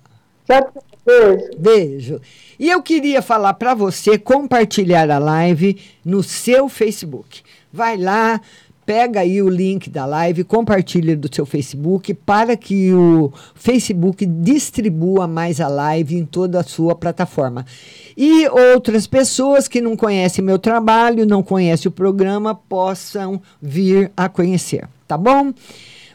[1.06, 1.50] Beijo.
[1.58, 2.22] Beijo.
[2.60, 7.42] E eu queria falar para você compartilhar a live no seu Facebook.
[7.74, 8.40] Vai lá,
[8.86, 15.28] pega aí o link da live, compartilha do seu Facebook para que o Facebook distribua
[15.28, 17.66] mais a live em toda a sua plataforma.
[18.16, 24.28] E outras pessoas que não conhecem meu trabalho, não conhecem o programa, possam vir a
[24.28, 25.54] conhecer, tá bom?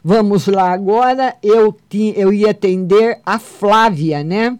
[0.08, 1.34] Vamos lá agora.
[1.42, 4.56] Eu, ti- eu ia atender a Flávia, né?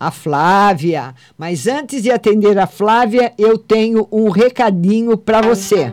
[0.00, 1.14] A Flávia.
[1.38, 5.88] Mas antes de atender a Flávia, eu tenho um recadinho para você.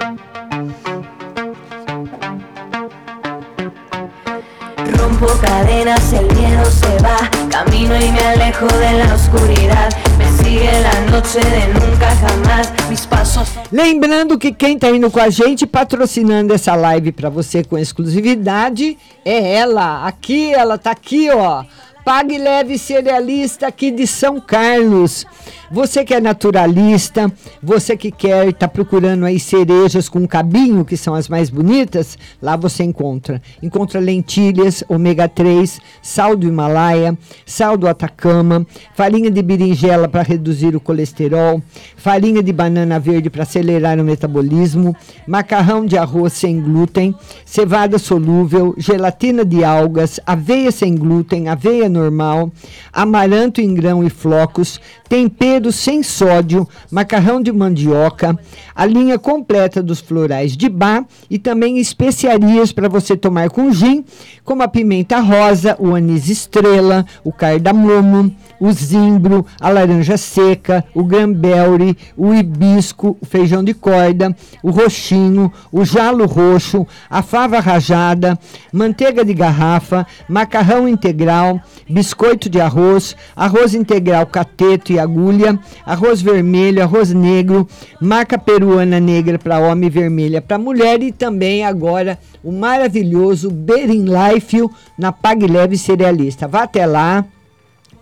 [5.05, 7.29] Rompo cadenas, el miedo se va.
[7.51, 9.89] Camino y me alejo de la oscuridad.
[10.17, 12.73] Me sigue la noche de nunca jamás.
[12.89, 13.47] Mis pasos.
[13.71, 18.97] Lembrando que quem está indo com a gente, patrocinando essa live para você com exclusividade,
[19.23, 20.07] é ela.
[20.07, 21.63] Aqui, ela tá aqui, ó.
[22.05, 25.25] Pague Leve Cerealista aqui de São Carlos.
[25.71, 27.31] Você que é naturalista,
[27.61, 32.55] você que quer, está procurando aí cerejas com cabinho, que são as mais bonitas, lá
[32.55, 33.41] você encontra.
[33.63, 40.75] Encontra lentilhas, ômega 3, sal do Himalaia, sal do Atacama, farinha de berinjela para reduzir
[40.75, 41.59] o colesterol,
[41.97, 44.95] farinha de banana verde para acelerar o metabolismo,
[45.27, 52.51] macarrão de arroz sem glúten, cevada solúvel, gelatina de algas, aveia sem glúten, aveia normal,
[52.93, 58.37] amaranto em grão e flocos, tempero sem sódio, macarrão de mandioca,
[58.75, 64.03] a linha completa dos florais de bar e também especiarias para você tomar com gin,
[64.43, 71.03] como a pimenta rosa, o anis estrela, o cardamomo, o zimbro, a laranja seca, o
[71.03, 78.37] granberry, o hibisco, o feijão de corda, o roxinho, o jalo roxo, a fava rajada,
[78.71, 86.81] manteiga de garrafa, macarrão integral, biscoito de arroz, arroz integral cateto e agulha, arroz vermelho,
[86.81, 87.67] arroz negro,
[88.01, 94.05] marca peruana negra para homem e vermelha para mulher e também agora o maravilhoso Bering
[94.05, 94.57] Life
[94.97, 96.47] na Pag Leve Cerealista.
[96.47, 97.25] Vá até lá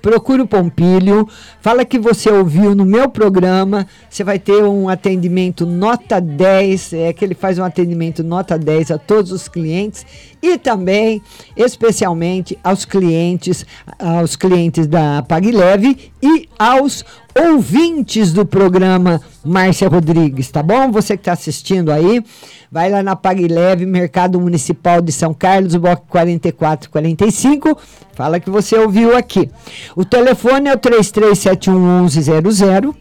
[0.04, 1.26] procura o Pompílio,
[1.62, 7.14] fala que você ouviu no meu programa, você vai ter um atendimento nota 10, é
[7.14, 10.06] que ele faz um atendimento nota 10 a todos os clientes
[10.42, 11.22] e também,
[11.56, 13.66] especialmente, aos clientes,
[13.98, 20.92] aos clientes da PagLeve e aos ouvintes do programa Márcia Rodrigues, tá bom?
[20.92, 22.22] Você que está assistindo aí,
[22.74, 27.78] vai lá na PagLeve, Mercado Municipal de São Carlos, bloco 4445,
[28.16, 29.48] fala que você ouviu aqui.
[29.96, 32.92] O telefone é o 33711100,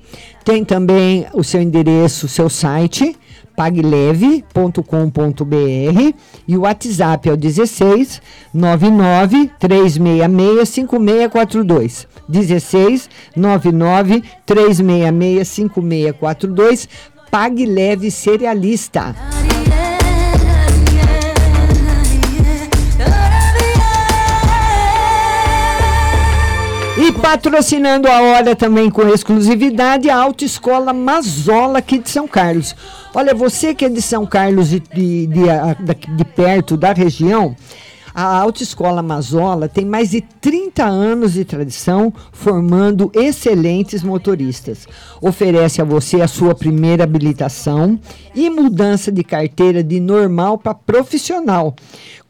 [0.44, 3.16] tem também o seu endereço, o seu site,
[3.56, 4.82] pagleve.com.br
[6.46, 8.20] e o WhatsApp é o 16
[8.52, 12.06] 99 366 5642.
[12.28, 16.86] 16 99 366 5642.
[17.30, 19.16] Pague Leve Cerealista.
[27.22, 32.74] Patrocinando a hora também com exclusividade a Autoescola Mazola aqui de São Carlos.
[33.14, 37.54] Olha, você que é de São Carlos de, de, de, de perto da região,
[38.12, 44.88] a Autoescola Mazola tem mais de 30 anos de tradição formando excelentes motoristas.
[45.20, 47.98] Oferece a você a sua primeira habilitação
[48.34, 51.74] e mudança de carteira de normal para profissional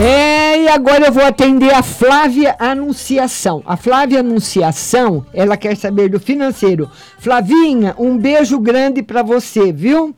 [0.00, 3.64] É, e agora eu vou atender a Flávia Anunciação.
[3.66, 6.88] A Flávia Anunciação, ela quer saber do financeiro.
[7.18, 10.14] Flavinha, um beijo grande para você, viu?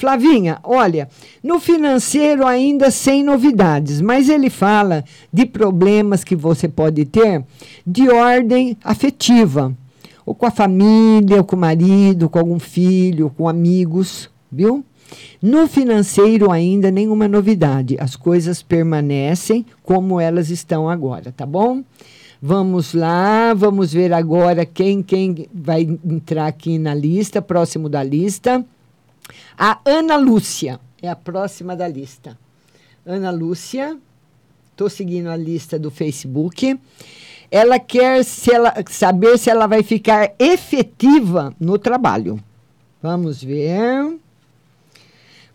[0.00, 1.10] Flavinha, olha,
[1.44, 7.44] no financeiro ainda sem novidades, mas ele fala de problemas que você pode ter
[7.86, 9.76] de ordem afetiva,
[10.24, 14.82] ou com a família, ou com o marido, com algum filho, com amigos, viu?
[15.42, 21.84] No financeiro ainda nenhuma novidade, as coisas permanecem como elas estão agora, tá bom?
[22.40, 28.64] Vamos lá, vamos ver agora quem quem vai entrar aqui na lista, próximo da lista.
[29.62, 32.38] A Ana Lúcia é a próxima da lista.
[33.04, 33.98] Ana Lúcia,
[34.80, 36.80] Tô seguindo a lista do Facebook.
[37.50, 42.42] Ela quer se ela, saber se ela vai ficar efetiva no trabalho.
[43.02, 44.18] Vamos ver.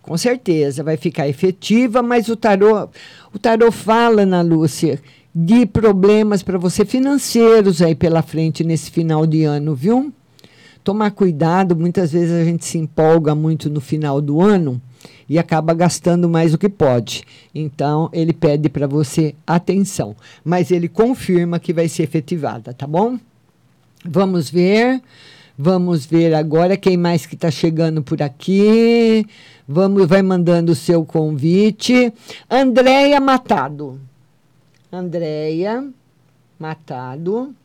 [0.04, 2.88] Com certeza vai ficar efetiva, mas o tarô,
[3.34, 5.02] o tarô fala, Ana Lúcia,
[5.34, 10.14] de problemas para você financeiros aí pela frente nesse final de ano, viu?
[10.86, 14.80] Tomar cuidado, muitas vezes a gente se empolga muito no final do ano
[15.28, 17.24] e acaba gastando mais do que pode.
[17.56, 23.18] Então, ele pede para você atenção, mas ele confirma que vai ser efetivada, tá bom?
[24.06, 25.02] Vamos ver.
[25.58, 29.26] Vamos ver agora quem mais que está chegando por aqui.
[29.68, 32.14] Vamos, vai mandando o seu convite.
[32.48, 34.00] Andréia Matado.
[34.92, 35.84] Andréia
[36.60, 37.56] Matado.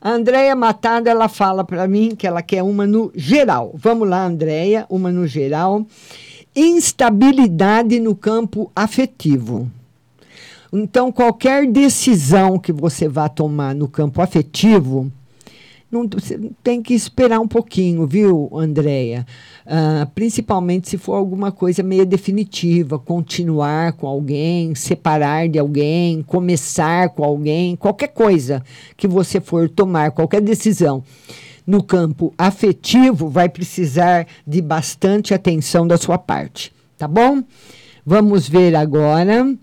[0.00, 3.72] A Andréia Matado, ela fala para mim que ela quer uma no geral.
[3.74, 5.84] Vamos lá, Andréia, uma no geral.
[6.54, 9.68] Instabilidade no campo afetivo.
[10.72, 15.10] Então, qualquer decisão que você vá tomar no campo afetivo,
[15.90, 16.06] não,
[16.62, 19.26] tem que esperar um pouquinho, viu, Andréia?
[19.66, 27.08] Uh, principalmente se for alguma coisa meio definitiva, continuar com alguém, separar de alguém, começar
[27.10, 28.62] com alguém, qualquer coisa
[28.96, 31.02] que você for tomar, qualquer decisão
[31.66, 37.42] no campo afetivo, vai precisar de bastante atenção da sua parte, tá bom?
[38.04, 39.54] Vamos ver agora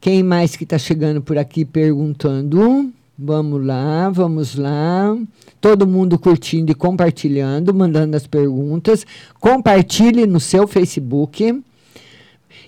[0.00, 2.92] quem mais que está chegando por aqui perguntando.
[3.18, 5.16] Vamos lá, vamos lá.
[5.58, 9.06] Todo mundo curtindo e compartilhando, mandando as perguntas.
[9.40, 11.62] Compartilhe no seu Facebook.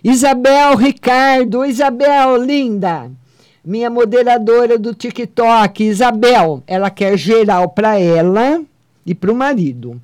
[0.03, 3.11] Isabel Ricardo, Isabel, linda.
[3.63, 8.63] Minha moderadora do TikTok, Isabel, ela quer geral para ela
[9.05, 10.01] e para o marido.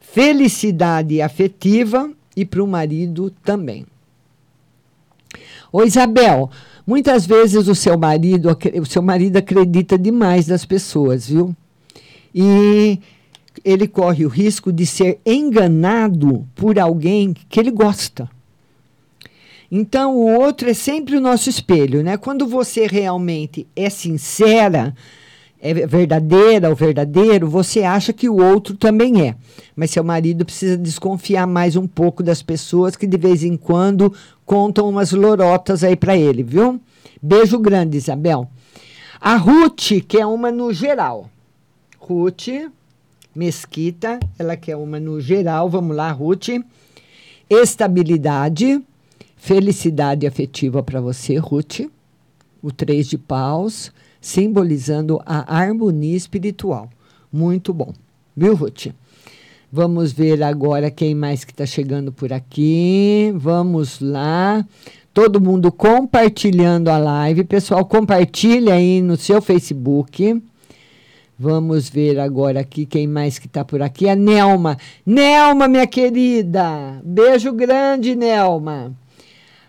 [0.00, 3.86] Felicidade afetiva e para o marido também.
[5.72, 6.50] Ô Isabel,
[6.90, 8.48] Muitas vezes o seu marido,
[8.80, 11.54] o seu marido acredita demais nas pessoas, viu?
[12.34, 12.98] E
[13.64, 18.28] ele corre o risco de ser enganado por alguém que ele gosta.
[19.70, 22.16] Então, o outro é sempre o nosso espelho, né?
[22.16, 24.92] Quando você realmente é sincera,
[25.62, 29.36] é verdadeira ou verdadeiro, você acha que o outro também é.
[29.76, 34.12] Mas seu marido precisa desconfiar mais um pouco das pessoas que de vez em quando
[34.46, 36.80] contam umas lorotas aí para ele, viu?
[37.22, 38.50] Beijo grande, Isabel.
[39.20, 41.28] A Ruth, que é uma no geral.
[41.98, 42.48] Ruth
[43.34, 45.68] Mesquita, ela quer uma no geral.
[45.68, 46.48] Vamos lá, Ruth.
[47.50, 48.82] Estabilidade,
[49.36, 51.80] felicidade afetiva para você, Ruth.
[52.62, 56.88] O três de paus simbolizando a harmonia espiritual.
[57.32, 57.92] Muito bom.
[58.36, 58.88] Viu, Ruth?
[59.72, 63.32] Vamos ver agora quem mais que está chegando por aqui.
[63.36, 64.66] Vamos lá.
[65.14, 67.44] Todo mundo compartilhando a live.
[67.44, 70.42] Pessoal, compartilha aí no seu Facebook.
[71.38, 74.08] Vamos ver agora aqui quem mais que está por aqui.
[74.08, 74.76] A Nelma.
[75.06, 77.00] Nelma, minha querida.
[77.04, 78.92] Beijo grande, Nelma.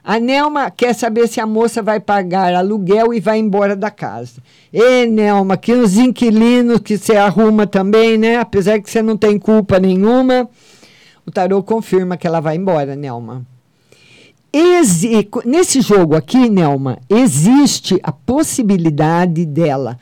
[0.04, 4.42] A Nelma quer saber se a moça vai pagar aluguel e vai embora da casa.
[4.74, 8.38] Ê, Nelma, que os inquilinos que você arruma também, né?
[8.38, 10.50] Apesar que você não tem culpa nenhuma.
[11.26, 13.46] O tarô confirma que ela vai embora, Nelma.
[14.52, 19.98] Exi nesse jogo aqui, Nelma, existe a possibilidade dela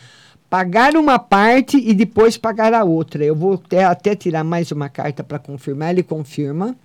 [0.49, 3.23] pagar uma parte e depois pagar a outra.
[3.23, 5.91] Eu vou até, até tirar mais uma carta para confirmar.
[5.91, 6.75] Ele confirma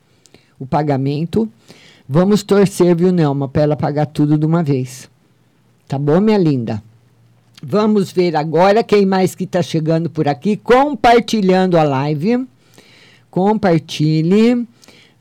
[0.59, 1.49] o pagamento.
[2.07, 5.09] Vamos torcer, viu, Nelma, para ela pagar tudo de uma vez.
[5.89, 6.83] Tá bom, minha linda?
[7.63, 12.47] Vamos ver agora quem mais que está chegando por aqui, compartilhando a live.
[13.31, 14.69] Compartilhe.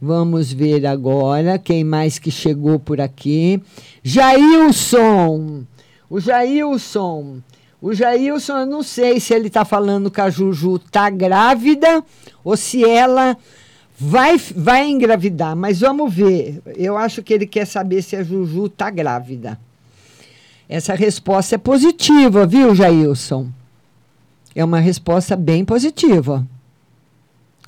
[0.02, 3.62] Vamos ver agora quem mais que chegou por aqui.
[4.04, 5.64] Jailson.
[6.10, 7.38] O Jailson.
[7.82, 12.04] O Jailson, eu não sei se ele está falando que a Juju está grávida
[12.44, 13.38] ou se ela
[14.04, 16.62] vai, vai engravidar, mas vamos ver.
[16.76, 19.60] Eu acho que ele quer saber se a Juju está grávida.
[20.68, 23.50] Essa resposta é positiva, viu, Jailson?
[24.56, 26.46] É uma resposta bem positiva.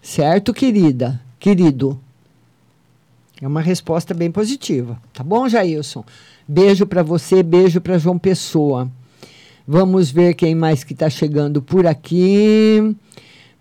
[0.04, 1.20] Certo, querida?
[1.40, 2.00] Querido.
[3.42, 5.00] É uma resposta bem positiva.
[5.14, 6.04] Tá bom, Jailson?
[6.48, 8.90] Beijo para você, beijo para João Pessoa.
[9.68, 12.96] Vamos ver quem mais que está chegando por aqui.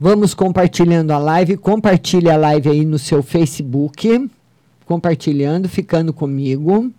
[0.06, 1.56] Vamos compartilhando a live.
[1.56, 4.30] Compartilhe a live aí no seu Facebook.
[4.84, 6.92] Compartilhando, ficando comigo.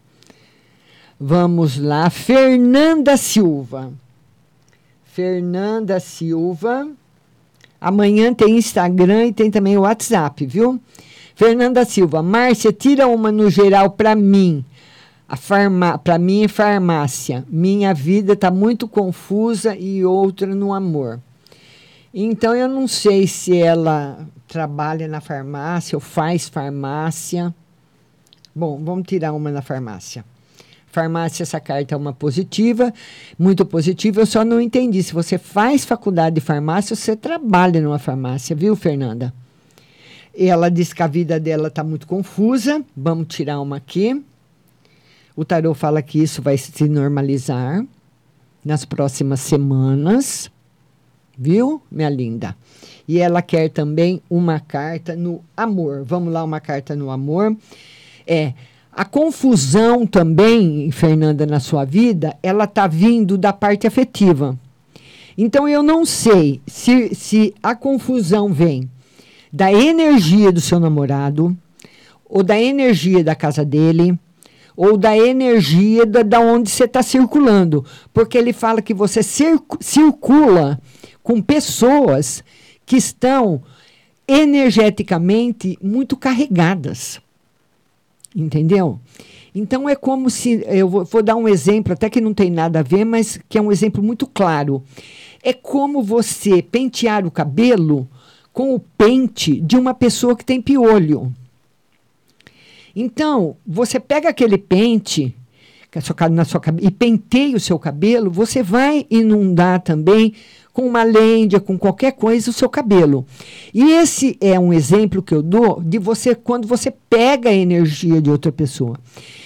[1.19, 2.09] Vamos lá.
[2.09, 3.93] Fernanda Silva.
[5.03, 6.89] Fernanda Silva.
[7.79, 10.81] Amanhã tem Instagram e tem também o WhatsApp, viu?
[11.35, 12.23] Fernanda Silva.
[12.23, 14.65] Márcia, tira uma no geral para mim.
[15.29, 17.45] A farma, para mim é farmácia.
[17.47, 21.19] Minha vida está muito confusa e outra no amor.
[22.17, 27.53] Então eu não sei se ela trabalha na farmácia ou faz farmácia.
[28.55, 30.23] Bom, vamos tirar uma na farmácia.
[30.87, 32.93] Farmácia, essa carta é uma positiva,
[33.37, 34.21] muito positiva.
[34.21, 38.55] Eu só não entendi se você faz faculdade de farmácia ou você trabalha numa farmácia,
[38.55, 39.33] viu, Fernanda?
[40.33, 42.81] Ela diz que a vida dela está muito confusa.
[42.95, 44.23] Vamos tirar uma aqui.
[45.35, 47.85] O tarô fala que isso vai se normalizar
[48.63, 50.49] nas próximas semanas.
[51.37, 52.55] Viu, minha linda?
[53.07, 56.03] E ela quer também uma carta no amor.
[56.05, 57.55] Vamos lá, uma carta no amor.
[58.25, 58.53] É,
[58.91, 64.57] a confusão também, Fernanda, na sua vida, ela está vindo da parte afetiva.
[65.37, 68.89] Então eu não sei se, se a confusão vem
[69.51, 71.55] da energia do seu namorado,
[72.27, 74.17] ou da energia da casa dele,
[74.75, 77.85] ou da energia da, da onde você está circulando.
[78.13, 80.79] Porque ele fala que você circu circula
[81.25, 82.43] com pessoas
[82.85, 83.63] que estão
[84.27, 87.19] energeticamente muito carregadas.
[88.33, 88.99] Entendeu?
[89.53, 90.63] Então é como se.
[90.67, 93.57] Eu vou, vou, dar um exemplo, até que não tem nada a ver, mas que
[93.57, 94.83] é um exemplo muito claro.
[95.41, 98.07] É como você pentear o cabelo
[98.53, 101.33] com o pente de uma pessoa que tem piolho.
[102.95, 105.35] Então, você pega aquele pente
[106.31, 110.33] na sua, e penteia o seu cabelo, você vai inundar também
[110.75, 113.25] com uma lêndia, com qualquer coisa, o seu cabelo.
[113.73, 118.21] E esse é um exemplo que eu dou de você quando você pega a energia
[118.21, 118.99] de outra pessoa.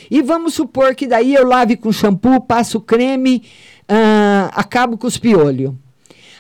[0.10, 3.44] E vamos supor que daí eu lave com shampoo, passo creme,
[3.84, 5.72] uh, acabo com os piolhos.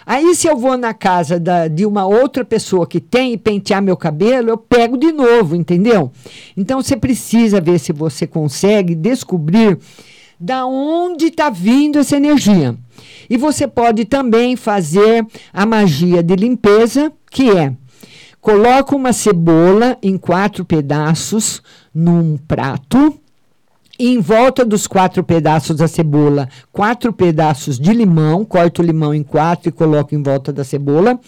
[0.07, 3.83] Aí, se eu vou na casa da, de uma outra pessoa que tem e pentear
[3.83, 6.11] meu cabelo, eu pego de novo, entendeu?
[6.57, 9.77] Então, você precisa ver se você consegue descobrir
[10.39, 12.75] da onde está vindo essa energia.
[13.29, 17.73] E você pode também fazer a magia de limpeza, que é
[18.41, 21.61] coloca uma cebola em quatro pedaços
[21.93, 23.19] num prato.
[23.99, 29.13] E em volta dos quatro pedaços da cebola, quatro pedaços de limão, corta o limão
[29.13, 31.19] em quatro e coloca em volta da cebola,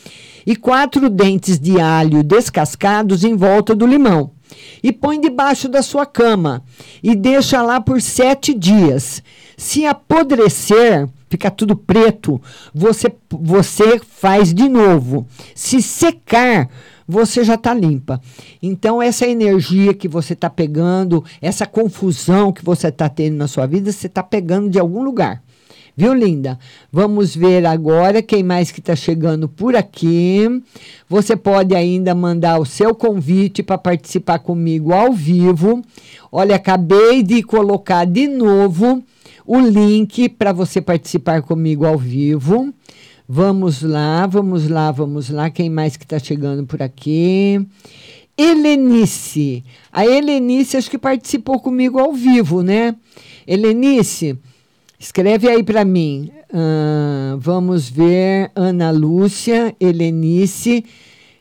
[0.47, 4.32] e quatro dentes de alho descascados em volta do limão
[4.84, 6.64] e põe debaixo da sua cama
[7.02, 9.24] e deixa lá por sete dias.
[9.58, 12.41] Se apodrecer, fica tudo preto,
[12.74, 15.28] você, você faz de novo.
[15.54, 16.70] Se secar,
[17.08, 18.20] você já está limpa.
[18.62, 23.66] Então, essa energia que você está pegando, essa confusão que você está tendo na sua
[23.66, 25.43] vida, você está pegando de algum lugar.
[25.96, 26.58] Viu, linda?
[26.92, 30.62] Vamos ver agora quem mais que está chegando por aqui.
[31.10, 35.82] Você pode ainda mandar o seu convite para participar comigo ao vivo.
[36.32, 39.04] Olha, acabei de colocar de novo
[39.46, 42.74] o link para você participar comigo ao vivo.
[43.28, 45.50] Vamos lá, vamos lá, vamos lá.
[45.50, 47.66] Quem mais que está chegando por aqui?
[48.38, 49.64] Helenice.
[49.92, 52.96] A Helenice acho que participou comigo ao vivo, né?
[53.46, 54.38] Helenice,
[55.02, 56.30] Escreve aí para mim.
[56.54, 58.52] Uh, vamos ver.
[58.56, 60.86] Ana Lúcia, Helenice.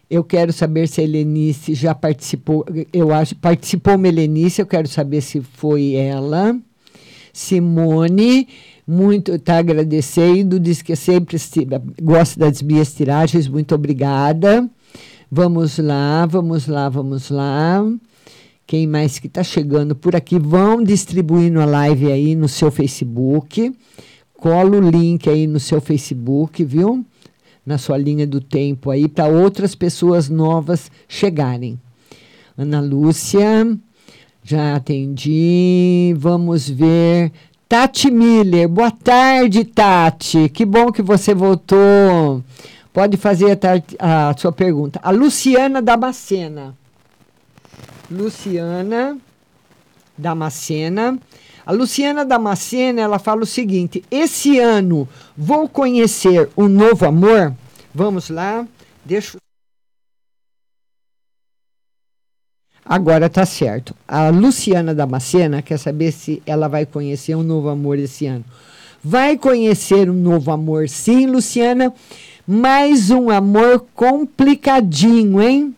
[0.09, 2.65] Eu quero saber se a Helenice já participou.
[2.91, 4.63] Eu acho participou Melenice.
[4.63, 6.59] Eu quero saber se foi ela.
[7.35, 8.49] Simone,
[8.87, 10.59] muito está agradecendo.
[10.59, 11.37] Diz que sempre
[12.03, 13.47] gosta das minhas tiragens.
[13.47, 14.67] Muito obrigada.
[15.31, 17.85] Vamos lá, vamos lá, vamos lá.
[18.71, 23.75] Quem mais que está chegando por aqui, vão distribuindo a live aí no seu Facebook.
[24.33, 27.05] Cola o link aí no seu Facebook, viu?
[27.67, 31.81] Na sua linha do tempo aí, para outras pessoas novas chegarem.
[32.57, 33.77] Ana Lúcia,
[34.45, 36.15] já atendi.
[36.17, 37.33] Vamos ver.
[37.69, 40.49] Tati Miller, boa tarde, Tati.
[40.49, 42.41] Que bom que você voltou.
[42.93, 43.59] Pode fazer
[43.99, 45.01] a, a sua pergunta.
[45.03, 46.79] A Luciana Damascena.
[48.11, 49.17] Luciana
[50.19, 51.19] Damascena.
[51.65, 57.55] A Luciana Damascena, ela fala o seguinte: esse ano vou conhecer um novo amor.
[57.95, 58.67] Vamos lá,
[59.05, 59.39] deixa.
[62.85, 63.95] Agora tá certo.
[64.09, 68.45] A Luciana Damascena quer saber se ela vai conhecer um novo amor esse ano.
[69.03, 71.95] Vai conhecer um novo amor, sim, Luciana,
[72.47, 75.75] mas um amor complicadinho, hein?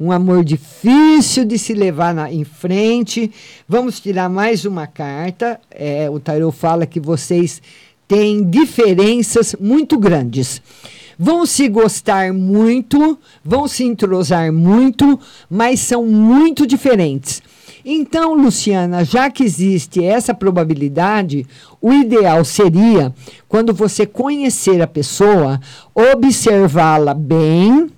[0.00, 3.30] Um amor difícil de se levar na, em frente.
[3.68, 5.60] Vamos tirar mais uma carta.
[5.70, 7.60] É, o tarot fala que vocês
[8.06, 10.62] têm diferenças muito grandes.
[11.18, 15.18] Vão se gostar muito, vão se entrosar muito,
[15.50, 17.42] mas são muito diferentes.
[17.84, 21.44] Então, Luciana, já que existe essa probabilidade,
[21.80, 23.12] o ideal seria,
[23.48, 25.60] quando você conhecer a pessoa,
[25.94, 27.90] observá-la bem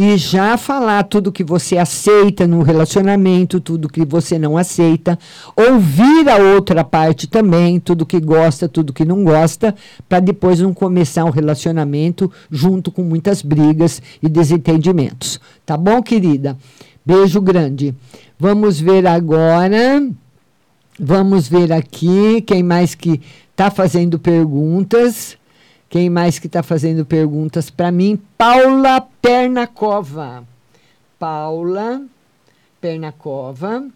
[0.00, 5.18] e já falar tudo que você aceita no relacionamento, tudo que você não aceita,
[5.56, 9.74] ouvir a outra parte também, tudo que gosta, tudo que não gosta,
[10.08, 15.40] para depois não começar um relacionamento junto com muitas brigas e desentendimentos.
[15.66, 16.56] Tá bom, querida?
[17.04, 17.92] Beijo grande.
[18.38, 20.08] Vamos ver agora.
[20.96, 23.20] Vamos ver aqui quem mais que
[23.50, 25.37] está fazendo perguntas.
[25.88, 28.20] Quem mais que está fazendo perguntas para mim?
[28.36, 30.44] Paula Pernacova.
[31.18, 32.02] Paula
[32.80, 33.86] Pernacova.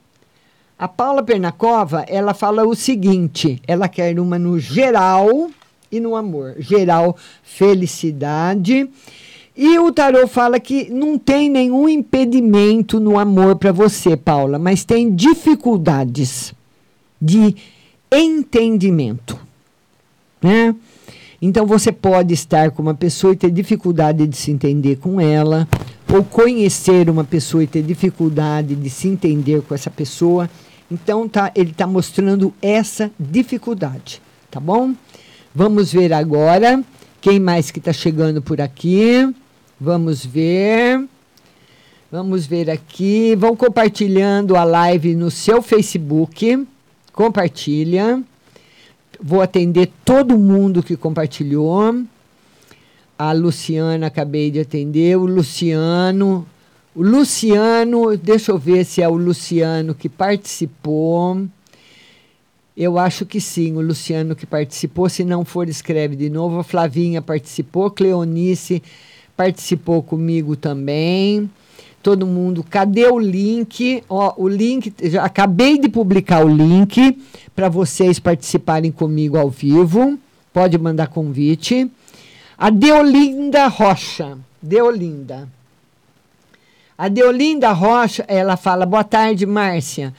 [0.79, 5.51] A Paula Pernacova, ela fala o seguinte: ela quer uma no geral
[5.91, 6.57] e no amor.
[6.59, 8.89] Geral, felicidade.
[9.55, 14.83] E o tarô fala que não tem nenhum impedimento no amor para você, Paula, mas
[14.83, 16.55] tem dificuldades
[17.21, 17.55] de
[18.11, 19.39] entendimento,
[20.41, 20.75] né?
[21.45, 25.67] Então você pode estar com uma pessoa e ter dificuldade de se entender com ela,
[26.09, 30.49] ou conhecer uma pessoa e ter dificuldade de se entender com essa pessoa.
[30.89, 34.95] Então tá, ele está mostrando essa dificuldade, tá bom?
[35.53, 36.81] Vamos ver agora
[37.21, 39.35] quem mais que está chegando por aqui.
[39.81, 41.05] Vamos ver.
[42.11, 43.35] Vamos ver aqui.
[43.35, 46.67] Vão compartilhando a live no seu Facebook.
[47.13, 48.23] Compartilha.
[49.23, 52.03] Vou atender todo mundo que compartilhou.
[53.17, 55.17] A Luciana, acabei de atender.
[55.17, 56.45] O Luciano.
[56.95, 61.47] O Luciano, deixa eu ver se é o Luciano que participou.
[62.77, 65.09] Eu acho que sim, o Luciano que participou.
[65.09, 66.59] Se não for, escreve de novo.
[66.59, 67.91] A Flavinha participou.
[67.91, 68.83] Cleonice
[69.37, 71.49] participou comigo também.
[72.03, 74.03] Todo mundo, cadê o link?
[74.09, 77.17] Ó, o link, já acabei de publicar o link
[77.55, 80.19] para vocês participarem comigo ao vivo.
[80.53, 81.89] Pode mandar convite.
[82.59, 84.37] A Deolinda Rocha.
[84.61, 85.49] Deolinda.
[86.99, 90.13] A Deolinda Rocha, ela fala: Boa tarde, Márcia.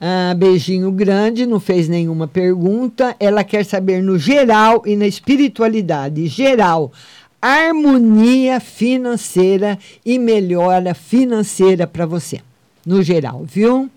[0.00, 3.16] Ah, beijinho grande, não fez nenhuma pergunta.
[3.18, 6.26] Ela quer saber no geral e na espiritualidade.
[6.26, 6.92] Geral,
[7.40, 12.40] harmonia financeira e melhora financeira para você,
[12.84, 13.90] no geral, viu?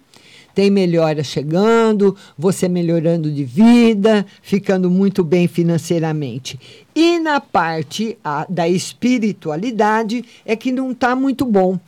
[0.53, 6.59] Tem melhora chegando, você melhorando de vida, ficando muito bem financeiramente.
[6.93, 11.79] E na parte a, da espiritualidade é que não está muito bom.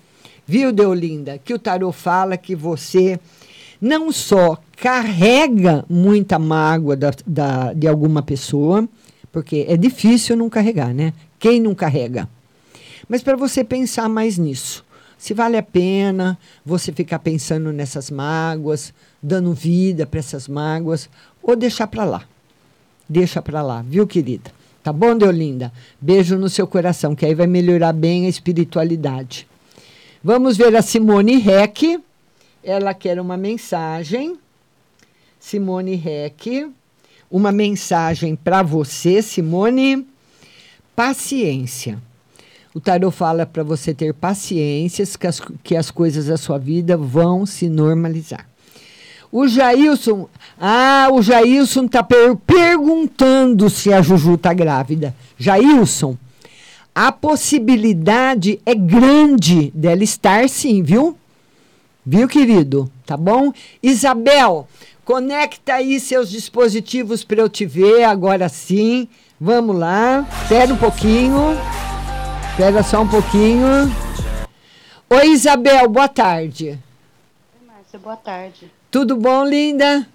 [0.47, 1.37] Viu, Deolinda?
[1.37, 3.19] Que o tarot fala que você
[3.81, 8.87] não só carrega muita mágoa da, da, de alguma pessoa,
[9.31, 11.13] porque é difícil não carregar, né?
[11.41, 12.29] Quem não carrega?
[13.09, 14.85] Mas para você pensar mais nisso.
[15.17, 21.09] Se vale a pena você ficar pensando nessas mágoas, dando vida para essas mágoas,
[21.41, 22.23] ou deixar para lá.
[23.09, 24.51] Deixa para lá, viu, querida?
[24.83, 25.73] Tá bom, Deolinda?
[25.99, 29.47] Beijo no seu coração, que aí vai melhorar bem a espiritualidade.
[30.23, 31.99] Vamos ver a Simone Reck.
[32.63, 34.37] Ela quer uma mensagem.
[35.39, 36.71] Simone Reck.
[37.31, 40.10] Uma mensagem para você, Simone
[41.01, 41.97] paciência.
[42.75, 46.95] O tarot fala para você ter paciência, que as, que as coisas da sua vida
[46.95, 48.47] vão se normalizar.
[49.31, 50.29] O Jailson,
[50.59, 55.15] ah, o Jailson está per perguntando se a Juju está grávida.
[55.39, 56.15] Jailson,
[56.93, 61.17] a possibilidade é grande dela estar sim, viu?
[62.05, 62.91] Viu, querido?
[63.07, 63.51] Tá bom?
[63.81, 64.67] Isabel,
[65.03, 69.07] conecta aí seus dispositivos para eu te ver agora sim.
[69.43, 70.19] Vamos lá.
[70.43, 71.57] Espera um pouquinho.
[72.51, 73.65] Espera só um pouquinho.
[75.09, 76.77] Oi, Isabel, boa tarde.
[77.59, 78.71] Oi, Márcia, boa tarde.
[78.91, 80.07] Tudo bom, linda?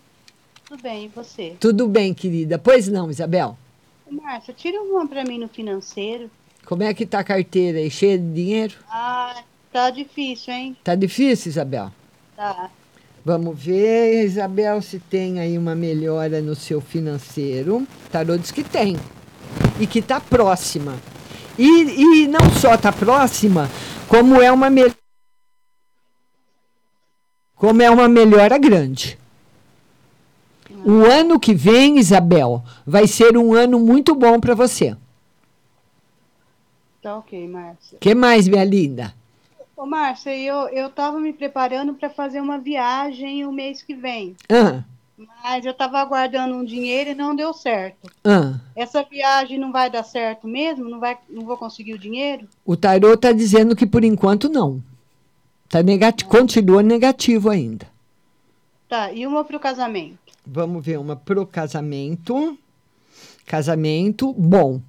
[0.64, 1.56] Tudo bem, e você?
[1.58, 2.56] Tudo bem, querida.
[2.56, 3.58] Pois não, Isabel?
[4.08, 6.30] Márcia, tira uma para mim no financeiro.
[6.64, 7.90] Como é que tá a carteira aí?
[7.90, 8.74] Cheia de dinheiro?
[8.88, 10.76] Ah, tá difícil, hein?
[10.84, 11.90] Tá difícil, Isabel?
[12.36, 12.70] Tá.
[13.26, 17.84] Vamos ver, Isabel, se tem aí uma melhora no seu financeiro.
[18.08, 18.96] Tarô diz que tem
[19.80, 20.94] e que está próxima.
[21.58, 23.68] E, e não só está próxima,
[24.06, 24.94] como é uma melhora.
[27.56, 29.18] Como é uma melhora grande.
[30.84, 34.96] O ano que vem, Isabel, vai ser um ano muito bom para você.
[37.02, 37.98] Tá ok, Márcia.
[37.98, 39.12] que mais, minha linda?
[39.76, 44.34] Ô, Márcia, eu, eu tava me preparando para fazer uma viagem o mês que vem.
[44.48, 44.82] Ah,
[45.44, 48.10] Mas eu tava aguardando um dinheiro e não deu certo.
[48.24, 48.58] ah.
[48.74, 50.88] Essa viagem não vai dar certo mesmo?
[50.88, 52.48] Não, vai, não vou conseguir o dinheiro?
[52.64, 54.82] O tarô está dizendo que por enquanto não.
[55.68, 57.86] Tá negativo, continua negativo ainda.
[58.88, 60.18] Tá, e uma pro casamento?
[60.46, 62.56] Vamos ver uma pro casamento.
[63.44, 64.80] Casamento bom.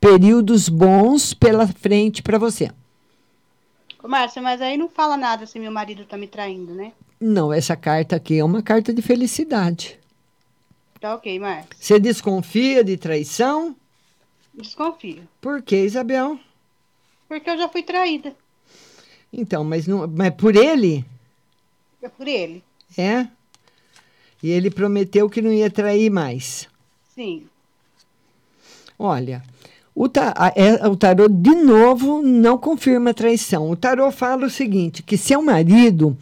[0.00, 2.70] Períodos bons pela frente para você.
[4.02, 6.92] Ô, Márcia, mas aí não fala nada se meu marido tá me traindo, né?
[7.20, 9.98] Não, essa carta aqui é uma carta de felicidade.
[11.00, 11.68] Tá ok, Márcia.
[11.78, 13.76] Você desconfia de traição?
[14.52, 15.26] Desconfio.
[15.40, 16.38] Por que, Isabel?
[17.28, 18.34] Porque eu já fui traída.
[19.32, 21.04] Então, mas, não, mas por ele?
[22.02, 22.62] É por ele.
[22.98, 23.26] É?
[24.42, 26.68] E ele prometeu que não ia trair mais.
[27.14, 27.46] Sim.
[28.98, 29.42] Olha,
[29.94, 30.06] o,
[30.54, 33.70] é- o tarô de novo não confirma a traição.
[33.70, 36.16] O tarô fala o seguinte, que seu marido,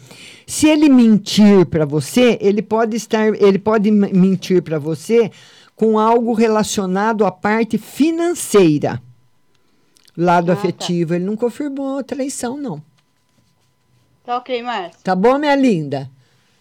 [0.47, 5.31] se ele mentir para você, ele pode estar, ele pode mentir para você
[5.77, 9.01] com algo relacionado à parte financeira.
[10.17, 10.61] Lado Ah, tá.
[10.61, 12.83] afetivo, ele não confirmou a traição não.
[14.25, 15.01] Tá ok, Márcia.
[15.03, 16.11] Tá bom, minha linda?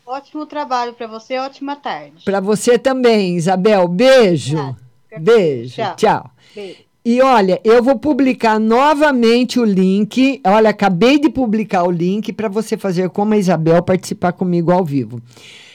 [0.05, 2.23] Ótimo trabalho pra você, ótima tarde.
[2.23, 3.87] Para você também, Isabel.
[3.87, 4.75] Beijo.
[5.19, 5.75] Beijo.
[5.75, 5.95] Tchau.
[5.95, 6.31] Tchau.
[6.55, 6.88] Beijo.
[7.03, 10.41] E olha, eu vou publicar novamente o link.
[10.45, 14.83] Olha, acabei de publicar o link para você fazer como a Isabel participar comigo ao
[14.83, 15.21] vivo.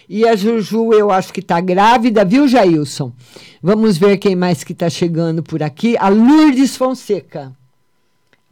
[0.07, 3.11] E a Juju, eu acho que tá grávida, viu, Jailson?
[3.63, 5.97] Vamos ver quem mais que tá chegando por aqui.
[5.99, 7.53] A Lourdes Fonseca.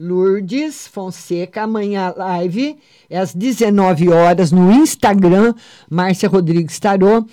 [0.03, 2.76] Lourdes Fonseca, amanhã live,
[3.09, 5.55] é às 19 horas no Instagram,
[5.88, 7.24] Márcia Rodrigues Tarô.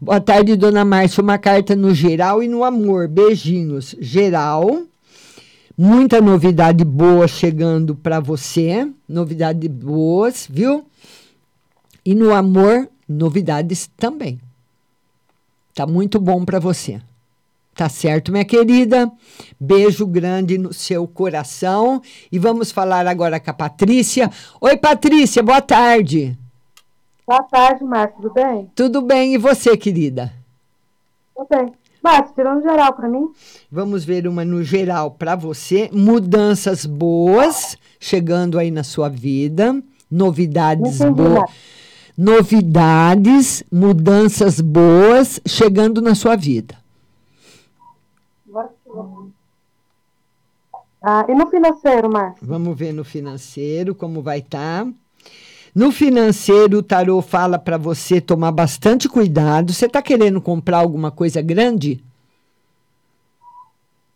[0.00, 1.22] Boa tarde, dona Márcia.
[1.22, 3.06] Uma carta no geral e no amor.
[3.06, 3.94] Beijinhos.
[4.00, 4.82] Geral.
[5.78, 8.90] Muita novidade boa chegando para você.
[9.08, 10.84] Novidades boas, viu?
[12.04, 14.40] E no amor, novidades também.
[15.72, 17.00] Tá muito bom para você.
[17.76, 19.12] Tá certo, minha querida?
[19.60, 22.00] Beijo grande no seu coração.
[22.32, 24.30] E vamos falar agora com a Patrícia.
[24.60, 26.38] Oi, Patrícia, boa tarde.
[27.26, 28.70] Boa tarde, Márcia, tudo bem?
[28.74, 29.34] Tudo bem?
[29.34, 30.32] E você, querida?
[31.34, 31.72] Tudo bem.
[32.02, 33.28] Márcia, tirando geral pra mim.
[33.70, 35.90] Vamos ver uma no geral para você.
[35.92, 39.82] Mudanças boas chegando aí na sua vida.
[40.10, 41.50] Novidades boas.
[42.16, 46.74] Novidades, mudanças boas chegando na sua vida.
[48.48, 49.30] Agora que eu-
[51.08, 52.40] Ah, e no financeiro, Márcia?
[52.42, 54.84] Vamos ver no financeiro como vai estar.
[55.72, 59.72] No financeiro, o tarô fala para você tomar bastante cuidado.
[59.72, 62.02] Você está querendo comprar alguma coisa grande?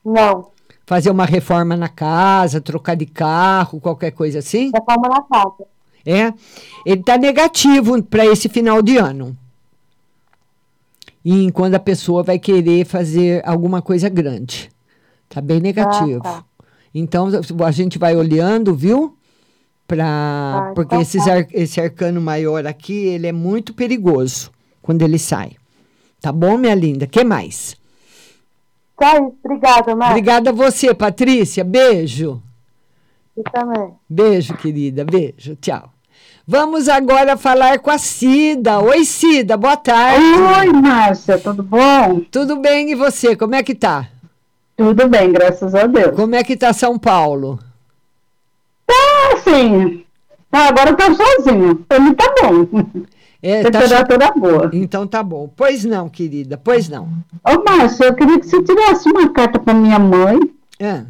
[0.04, 0.48] Não.
[0.84, 4.72] Fazer uma reforma na casa, trocar de carro, qualquer coisa assim?
[4.74, 5.68] Reforma na casa.
[6.04, 6.34] É.
[6.84, 9.36] Ele está negativo para esse final de ano.
[11.24, 14.72] E quando a pessoa vai querer fazer alguma coisa grande.
[15.28, 16.22] Tá bem negativo.
[16.24, 16.49] Ah, tá.
[16.94, 17.28] Então
[17.66, 19.16] a gente vai olhando, viu?
[19.86, 21.34] Pra, Ah, porque então esses tá.
[21.34, 24.50] ar- esse arcano maior aqui, ele é muito perigoso
[24.82, 25.52] quando ele sai.
[26.20, 27.06] Tá bom, minha linda?
[27.06, 27.76] que mais?
[28.96, 30.10] Tá isso, obrigada, Márcia.
[30.10, 31.64] Obrigada a você, Patrícia.
[31.64, 32.42] Beijo.
[33.34, 33.94] Você também.
[34.08, 35.04] Beijo, querida.
[35.04, 35.56] Beijo.
[35.56, 35.90] Tchau.
[36.46, 38.78] Vamos agora falar com a Cida.
[38.80, 39.56] Oi, Cida.
[39.56, 40.22] Boa tarde.
[40.24, 41.38] Oi, Márcia.
[41.38, 42.20] Tudo bom?
[42.30, 42.90] Tudo bem.
[42.90, 43.34] E você?
[43.34, 44.08] Como é que tá?
[44.80, 46.16] Tudo bem, graças a Deus.
[46.16, 47.58] Como é que tá São Paulo?
[48.86, 48.94] Tá
[49.34, 50.06] assim.
[50.50, 51.74] Ah, agora eu tô sozinha.
[51.86, 52.66] Pra mim tá bom.
[53.42, 54.70] É, Temperatura boa.
[54.72, 55.52] Então tá bom.
[55.54, 56.56] Pois não, querida.
[56.56, 57.10] Pois não.
[57.44, 60.38] Ô, Márcia, eu queria que você tirasse uma carta pra minha mãe,
[60.78, 61.04] É.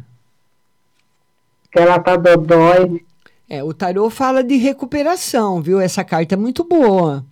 [1.71, 3.05] que ela tá dodói.
[3.49, 5.79] É, o tarô fala de recuperação, viu?
[5.79, 7.23] Essa carta é muito boa.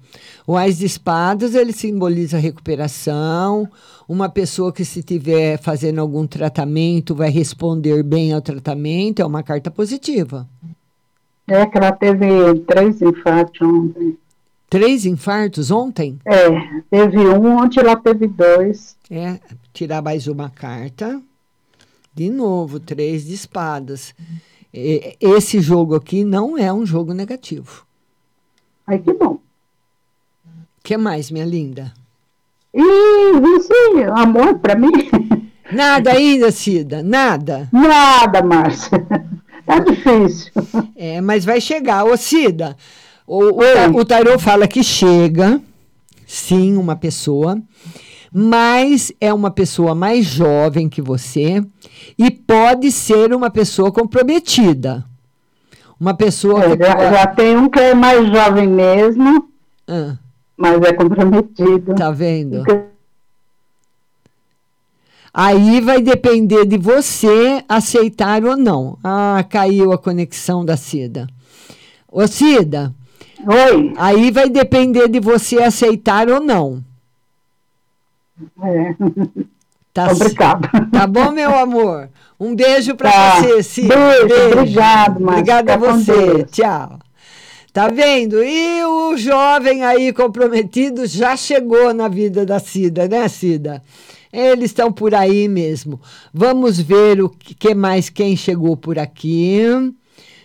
[0.49, 3.69] O Ás de Espadas, ele simboliza recuperação.
[4.07, 9.43] Uma pessoa que se estiver fazendo algum tratamento vai responder bem ao tratamento, é uma
[9.43, 10.49] carta positiva.
[11.47, 12.25] É que ela teve
[12.65, 14.17] três infartos ontem.
[14.67, 16.17] Três infartos ontem?
[16.25, 16.49] É,
[16.89, 18.97] teve um, ontem ela teve dois.
[19.11, 19.39] É,
[19.71, 21.21] tirar mais uma carta.
[22.11, 24.15] De novo, três de espadas.
[24.73, 27.85] Esse jogo aqui não é um jogo negativo.
[28.87, 29.37] Ai, que bom.
[30.89, 31.93] O que mais, minha linda?
[32.73, 32.81] E
[33.39, 34.89] você, amor, pra mim?
[35.71, 37.69] Nada ainda, Cida, nada.
[37.71, 39.05] Nada, Márcia.
[39.67, 40.51] Tá difícil.
[40.95, 42.05] É, mas vai chegar.
[42.05, 42.75] Ô, Cida,
[43.27, 45.61] o, o, o tarô fala que chega,
[46.25, 47.61] sim, uma pessoa,
[48.33, 51.63] mas é uma pessoa mais jovem que você
[52.17, 55.05] e pode ser uma pessoa comprometida.
[55.99, 56.83] Uma pessoa É, que.
[56.83, 59.47] já, já tem um que é mais jovem mesmo,
[59.87, 60.15] Ah,
[60.60, 61.95] mas é comprometido.
[61.95, 62.64] tá vendo?
[65.34, 68.97] Aí vai depender de você aceitar ou não.
[69.03, 71.28] Ah, caiu a conexão da Cida.
[72.12, 72.93] Ô, Cida,
[73.47, 73.93] Oi.
[73.97, 76.84] Aí vai depender de você aceitar ou não.
[78.62, 78.95] É.
[79.93, 80.70] Tá, Obrigada.
[80.91, 82.10] Tá bom, meu amor?
[82.39, 83.36] Um beijo pra Tá.
[83.41, 83.88] você, Cid.
[83.88, 85.39] Beijo, obrigado, Márcia.
[85.41, 86.43] Obrigada a você.
[86.51, 86.99] Tchau.
[87.80, 88.43] Tá vendo?
[88.43, 93.82] E o jovem aí comprometido já chegou na vida da Cida, né, Cida?
[94.34, 95.97] Eles estão por aí mesmo.
[96.34, 99.61] Vamos ver o que mais, quem chegou por aqui.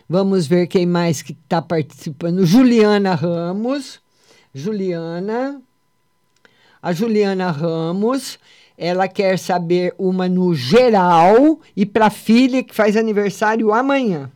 [0.08, 2.46] Vamos ver quem mais que está participando.
[2.46, 3.98] Juliana Ramos.
[4.54, 5.60] Juliana.
[6.80, 8.38] A Juliana Ramos,
[8.78, 14.30] ela quer saber uma no geral e para filha que faz aniversário amanhã.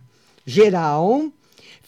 [0.45, 1.31] Geral,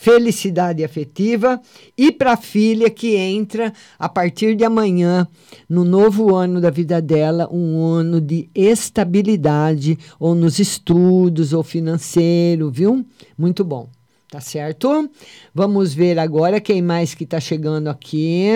[0.01, 1.61] felicidade afetiva
[1.97, 5.29] e para a filha que entra a partir de amanhã
[5.69, 12.71] no novo ano da vida dela, um ano de estabilidade ou nos estudos ou financeiro,
[12.71, 13.05] viu?
[13.37, 13.91] Muito bom.
[14.31, 15.11] Tá certo?
[15.55, 18.55] Vamos ver agora quem mais que está chegando aqui.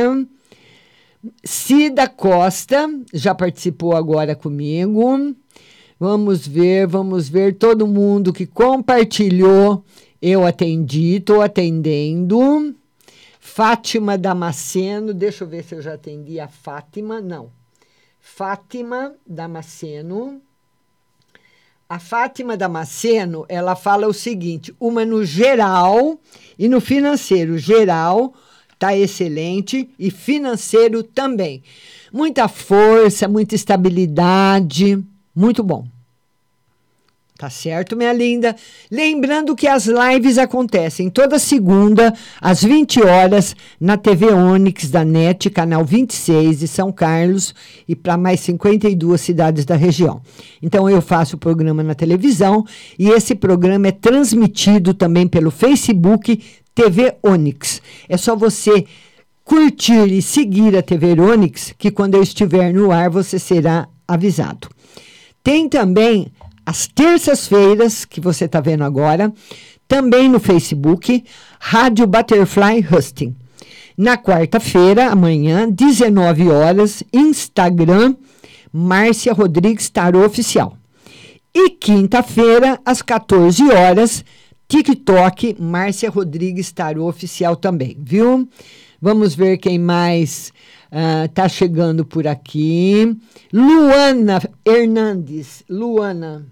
[1.44, 5.34] Cida Costa já participou agora comigo.
[6.00, 9.84] Vamos ver, vamos ver todo mundo que compartilhou.
[10.26, 12.74] Eu atendi, estou atendendo.
[13.38, 17.20] Fátima Damasceno, deixa eu ver se eu já atendi a Fátima.
[17.20, 17.50] Não.
[18.22, 20.40] Fátima Damasceno.
[21.86, 26.18] A Fátima Damasceno, ela fala o seguinte: uma no geral
[26.58, 27.58] e no financeiro.
[27.58, 28.32] Geral
[28.72, 31.62] está excelente e financeiro também.
[32.10, 35.04] Muita força, muita estabilidade,
[35.36, 35.86] muito bom.
[37.44, 38.56] Tá certo, minha linda?
[38.90, 45.50] Lembrando que as lives acontecem toda segunda, às 20 horas, na TV Onix da NET,
[45.50, 47.54] canal 26 de São Carlos,
[47.86, 50.22] e para mais 52 cidades da região.
[50.62, 52.64] Então, eu faço o programa na televisão
[52.98, 56.42] e esse programa é transmitido também pelo Facebook
[56.74, 57.82] TV Onix.
[58.08, 58.86] É só você
[59.44, 64.66] curtir e seguir a TV Onix, que quando eu estiver no ar, você será avisado.
[65.42, 66.32] Tem também
[66.64, 69.32] às terças-feiras, que você está vendo agora,
[69.86, 71.24] também no Facebook,
[71.60, 73.34] Rádio Butterfly Husting.
[73.96, 78.16] Na quarta-feira, amanhã, 19 horas, Instagram,
[78.72, 80.76] Márcia Rodrigues Tarô Oficial.
[81.54, 84.24] E quinta-feira, às 14 horas,
[84.66, 88.48] TikTok, Márcia Rodrigues Tarô Oficial também, viu?
[89.00, 90.52] Vamos ver quem mais
[91.24, 93.16] está chegando por aqui.
[93.52, 95.64] Luana Hernandes.
[95.68, 96.46] Luana.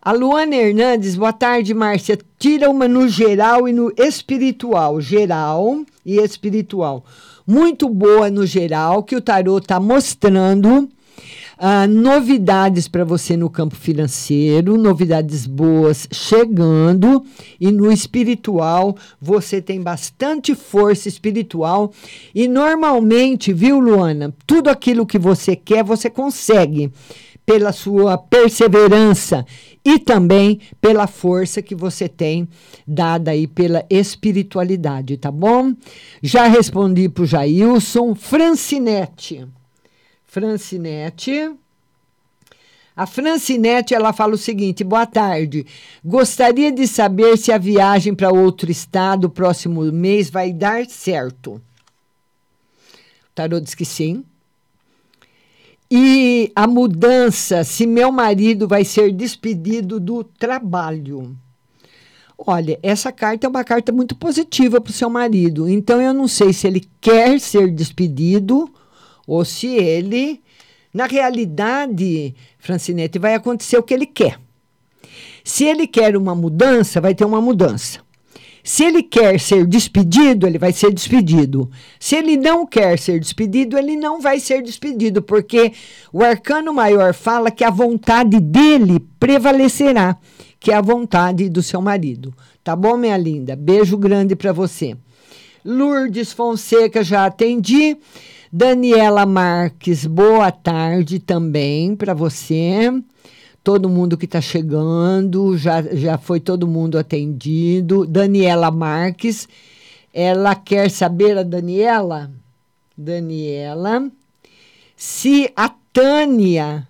[0.00, 2.18] A Luana Hernandes, boa tarde, Márcia.
[2.38, 5.00] Tira uma no geral e no espiritual.
[5.00, 7.04] Geral e espiritual.
[7.46, 10.88] Muito boa no geral, que o tarô está mostrando.
[11.58, 17.24] Ah, novidades para você no campo financeiro, novidades boas chegando,
[17.60, 21.92] e no espiritual você tem bastante força espiritual.
[22.34, 26.92] E normalmente, viu, Luana, tudo aquilo que você quer, você consegue
[27.44, 29.44] pela sua perseverança
[29.84, 32.46] e também pela força que você tem
[32.86, 35.72] dada aí pela espiritualidade, tá bom?
[36.22, 38.14] Já respondi para o Jailson.
[38.14, 39.46] Francinete.
[40.38, 41.50] Francinete.
[42.94, 45.66] A Francinete, ela fala o seguinte: boa tarde.
[46.04, 51.54] Gostaria de saber se a viagem para outro estado próximo mês vai dar certo.
[51.54, 51.60] O
[53.34, 54.24] tarô diz que sim.
[55.90, 61.36] E a mudança, se meu marido vai ser despedido do trabalho.
[62.36, 65.68] Olha, essa carta é uma carta muito positiva para o seu marido.
[65.68, 68.72] Então, eu não sei se ele quer ser despedido
[69.28, 70.40] ou se ele,
[70.92, 74.40] na realidade, Francinete, vai acontecer o que ele quer.
[75.44, 78.00] Se ele quer uma mudança, vai ter uma mudança.
[78.64, 81.70] Se ele quer ser despedido, ele vai ser despedido.
[82.00, 85.72] Se ele não quer ser despedido, ele não vai ser despedido, porque
[86.12, 90.16] o arcano maior fala que a vontade dele prevalecerá,
[90.58, 92.34] que é a vontade do seu marido.
[92.64, 93.54] Tá bom, minha linda?
[93.54, 94.96] Beijo grande para você.
[95.64, 97.96] Lourdes Fonseca, já atendi.
[98.50, 102.90] Daniela Marques, boa tarde também para você.
[103.62, 108.06] Todo mundo que está chegando, já, já foi todo mundo atendido.
[108.06, 109.46] Daniela Marques,
[110.14, 112.30] ela quer saber, a Daniela,
[112.96, 114.10] Daniela,
[114.96, 116.88] se a Tânia,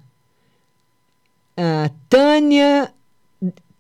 [1.57, 2.95] a Tânia,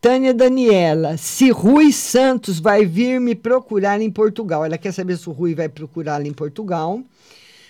[0.00, 4.64] Tânia Daniela, se Rui Santos vai vir me procurar em Portugal.
[4.64, 7.00] Ela quer saber se o Rui vai procurá-la em Portugal.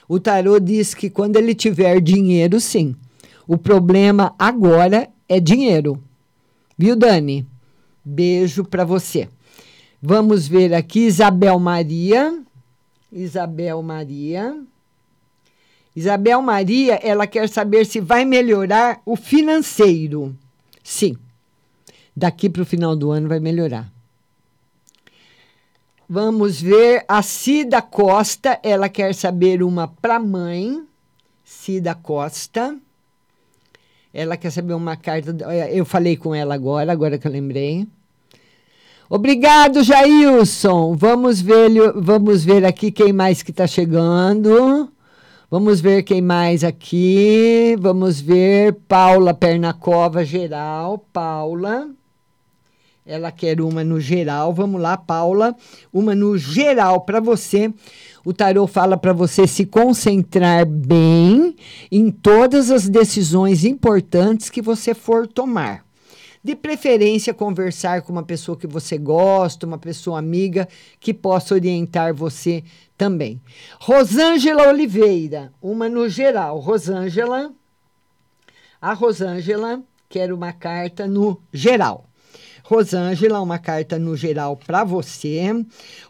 [0.08, 2.96] O tarô diz que quando ele tiver dinheiro, sim.
[3.46, 6.02] O problema agora é dinheiro.
[6.76, 7.46] Viu, Dani?
[8.02, 9.28] Beijo para você.
[10.00, 12.42] Vamos ver aqui, Isabel Maria.
[13.12, 14.58] Isabel Maria.
[15.94, 20.34] Isabel Maria, ela quer saber se vai melhorar o financeiro.
[20.82, 21.16] Sim.
[22.16, 23.92] Daqui para o final do ano vai melhorar.
[26.10, 30.82] Vamos ver a Cida Costa, ela quer saber uma para mãe.
[31.44, 32.74] Cida Costa.
[34.12, 35.36] Ela quer saber uma carta.
[35.70, 37.86] Eu falei com ela agora, agora que eu lembrei.
[39.10, 40.96] Obrigado, Jailson.
[40.96, 44.90] Vamos ver, vamos ver aqui quem mais que está chegando.
[45.50, 47.76] Vamos ver quem mais aqui.
[47.78, 51.04] Vamos ver Paula Pernacova, geral.
[51.12, 51.97] Paula.
[53.08, 54.52] Ela quer uma no geral.
[54.52, 55.56] Vamos lá, Paula.
[55.90, 57.72] Uma no geral para você.
[58.22, 61.56] O tarô fala para você se concentrar bem
[61.90, 65.86] em todas as decisões importantes que você for tomar.
[66.44, 70.68] De preferência, conversar com uma pessoa que você gosta, uma pessoa amiga
[71.00, 72.62] que possa orientar você
[72.98, 73.40] também.
[73.80, 76.58] Rosângela Oliveira, uma no geral.
[76.58, 77.52] Rosângela,
[78.78, 82.07] a Rosângela quer uma carta no geral.
[82.68, 85.40] Rosângela, uma carta no geral para você.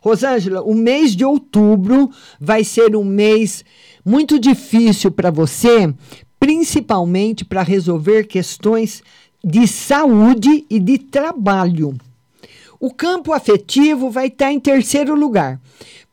[0.02, 2.10] Rosângela, o mês de outubro
[2.40, 3.64] vai ser um mês
[4.05, 5.94] muito difícil para você,
[6.40, 9.05] principalmente para resolver questões
[9.43, 11.97] de saúde e de trabalho.
[12.80, 15.60] O campo afetivo vai estar em terceiro lugar.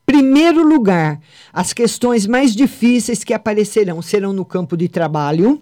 [0.05, 1.19] Primeiro lugar,
[1.51, 5.59] as questões mais difíceis que aparecerão serão no campo de trabalho.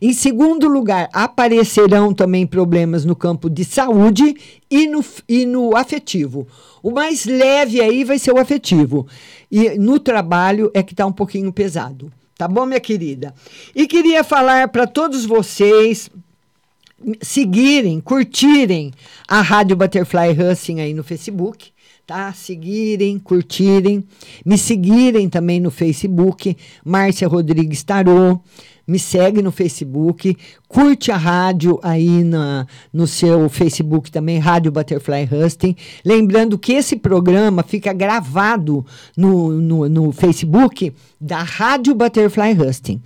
[0.00, 4.34] Em segundo lugar, aparecerão também problemas no campo de saúde
[4.70, 6.46] e no, e no afetivo.
[6.82, 9.06] O mais leve aí vai ser o afetivo.
[9.50, 12.12] E no trabalho é que está um pouquinho pesado.
[12.36, 13.34] Tá bom, minha querida?
[13.74, 16.10] E queria falar para todos vocês
[17.20, 18.92] seguirem, curtirem
[19.26, 21.70] a Rádio Butterfly Husting aí no Facebook,
[22.06, 22.32] tá?
[22.32, 24.04] Seguirem, curtirem,
[24.44, 28.40] me seguirem também no Facebook, Márcia Rodrigues Tarô.
[28.86, 30.36] Me segue no Facebook,
[30.68, 35.74] curte a rádio aí na, no seu Facebook também, Rádio Butterfly Husting.
[36.04, 38.86] Lembrando que esse programa fica gravado
[39.16, 43.02] no, no, no Facebook da Rádio Butterfly Husting.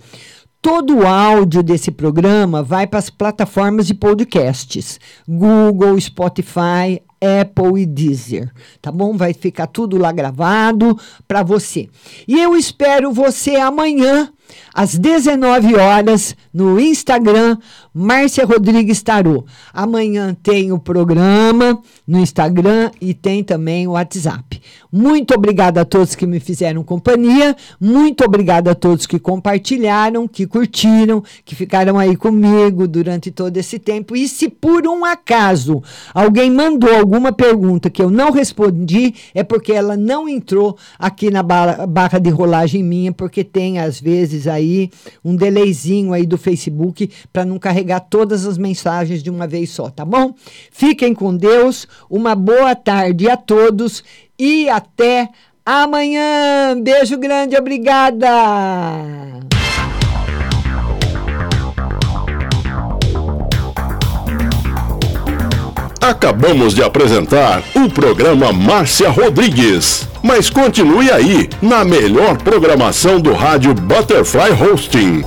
[0.61, 7.85] Todo o áudio desse programa vai para as plataformas de podcasts: Google, Spotify, Apple e
[7.87, 9.17] Deezer, tá bom?
[9.17, 10.95] Vai ficar tudo lá gravado
[11.27, 11.89] para você.
[12.27, 14.31] E eu espero você amanhã
[14.73, 17.57] às 19 horas no Instagram
[17.93, 19.45] Márcia Rodrigues Tarô.
[19.73, 24.61] Amanhã tem o programa no Instagram e tem também o WhatsApp.
[24.91, 30.45] Muito obrigada a todos que me fizeram companhia, muito obrigada a todos que compartilharam, que
[30.45, 34.17] curtiram, que ficaram aí comigo durante todo esse tempo.
[34.17, 35.81] E se por um acaso
[36.13, 41.41] alguém mandou alguma pergunta que eu não respondi, é porque ela não entrou aqui na
[41.41, 44.91] barra de rolagem minha, porque tem às vezes aí
[45.23, 49.89] um delayzinho aí do Facebook para não carregar todas as mensagens de uma vez só,
[49.89, 50.35] tá bom?
[50.69, 54.03] Fiquem com Deus, uma boa tarde a todos
[54.41, 55.29] e até
[55.63, 56.75] amanhã.
[56.81, 58.27] Beijo grande, obrigada.
[66.01, 70.07] Acabamos de apresentar o programa Márcia Rodrigues.
[70.23, 75.23] Mas continue aí, na melhor programação do rádio Butterfly Hosting.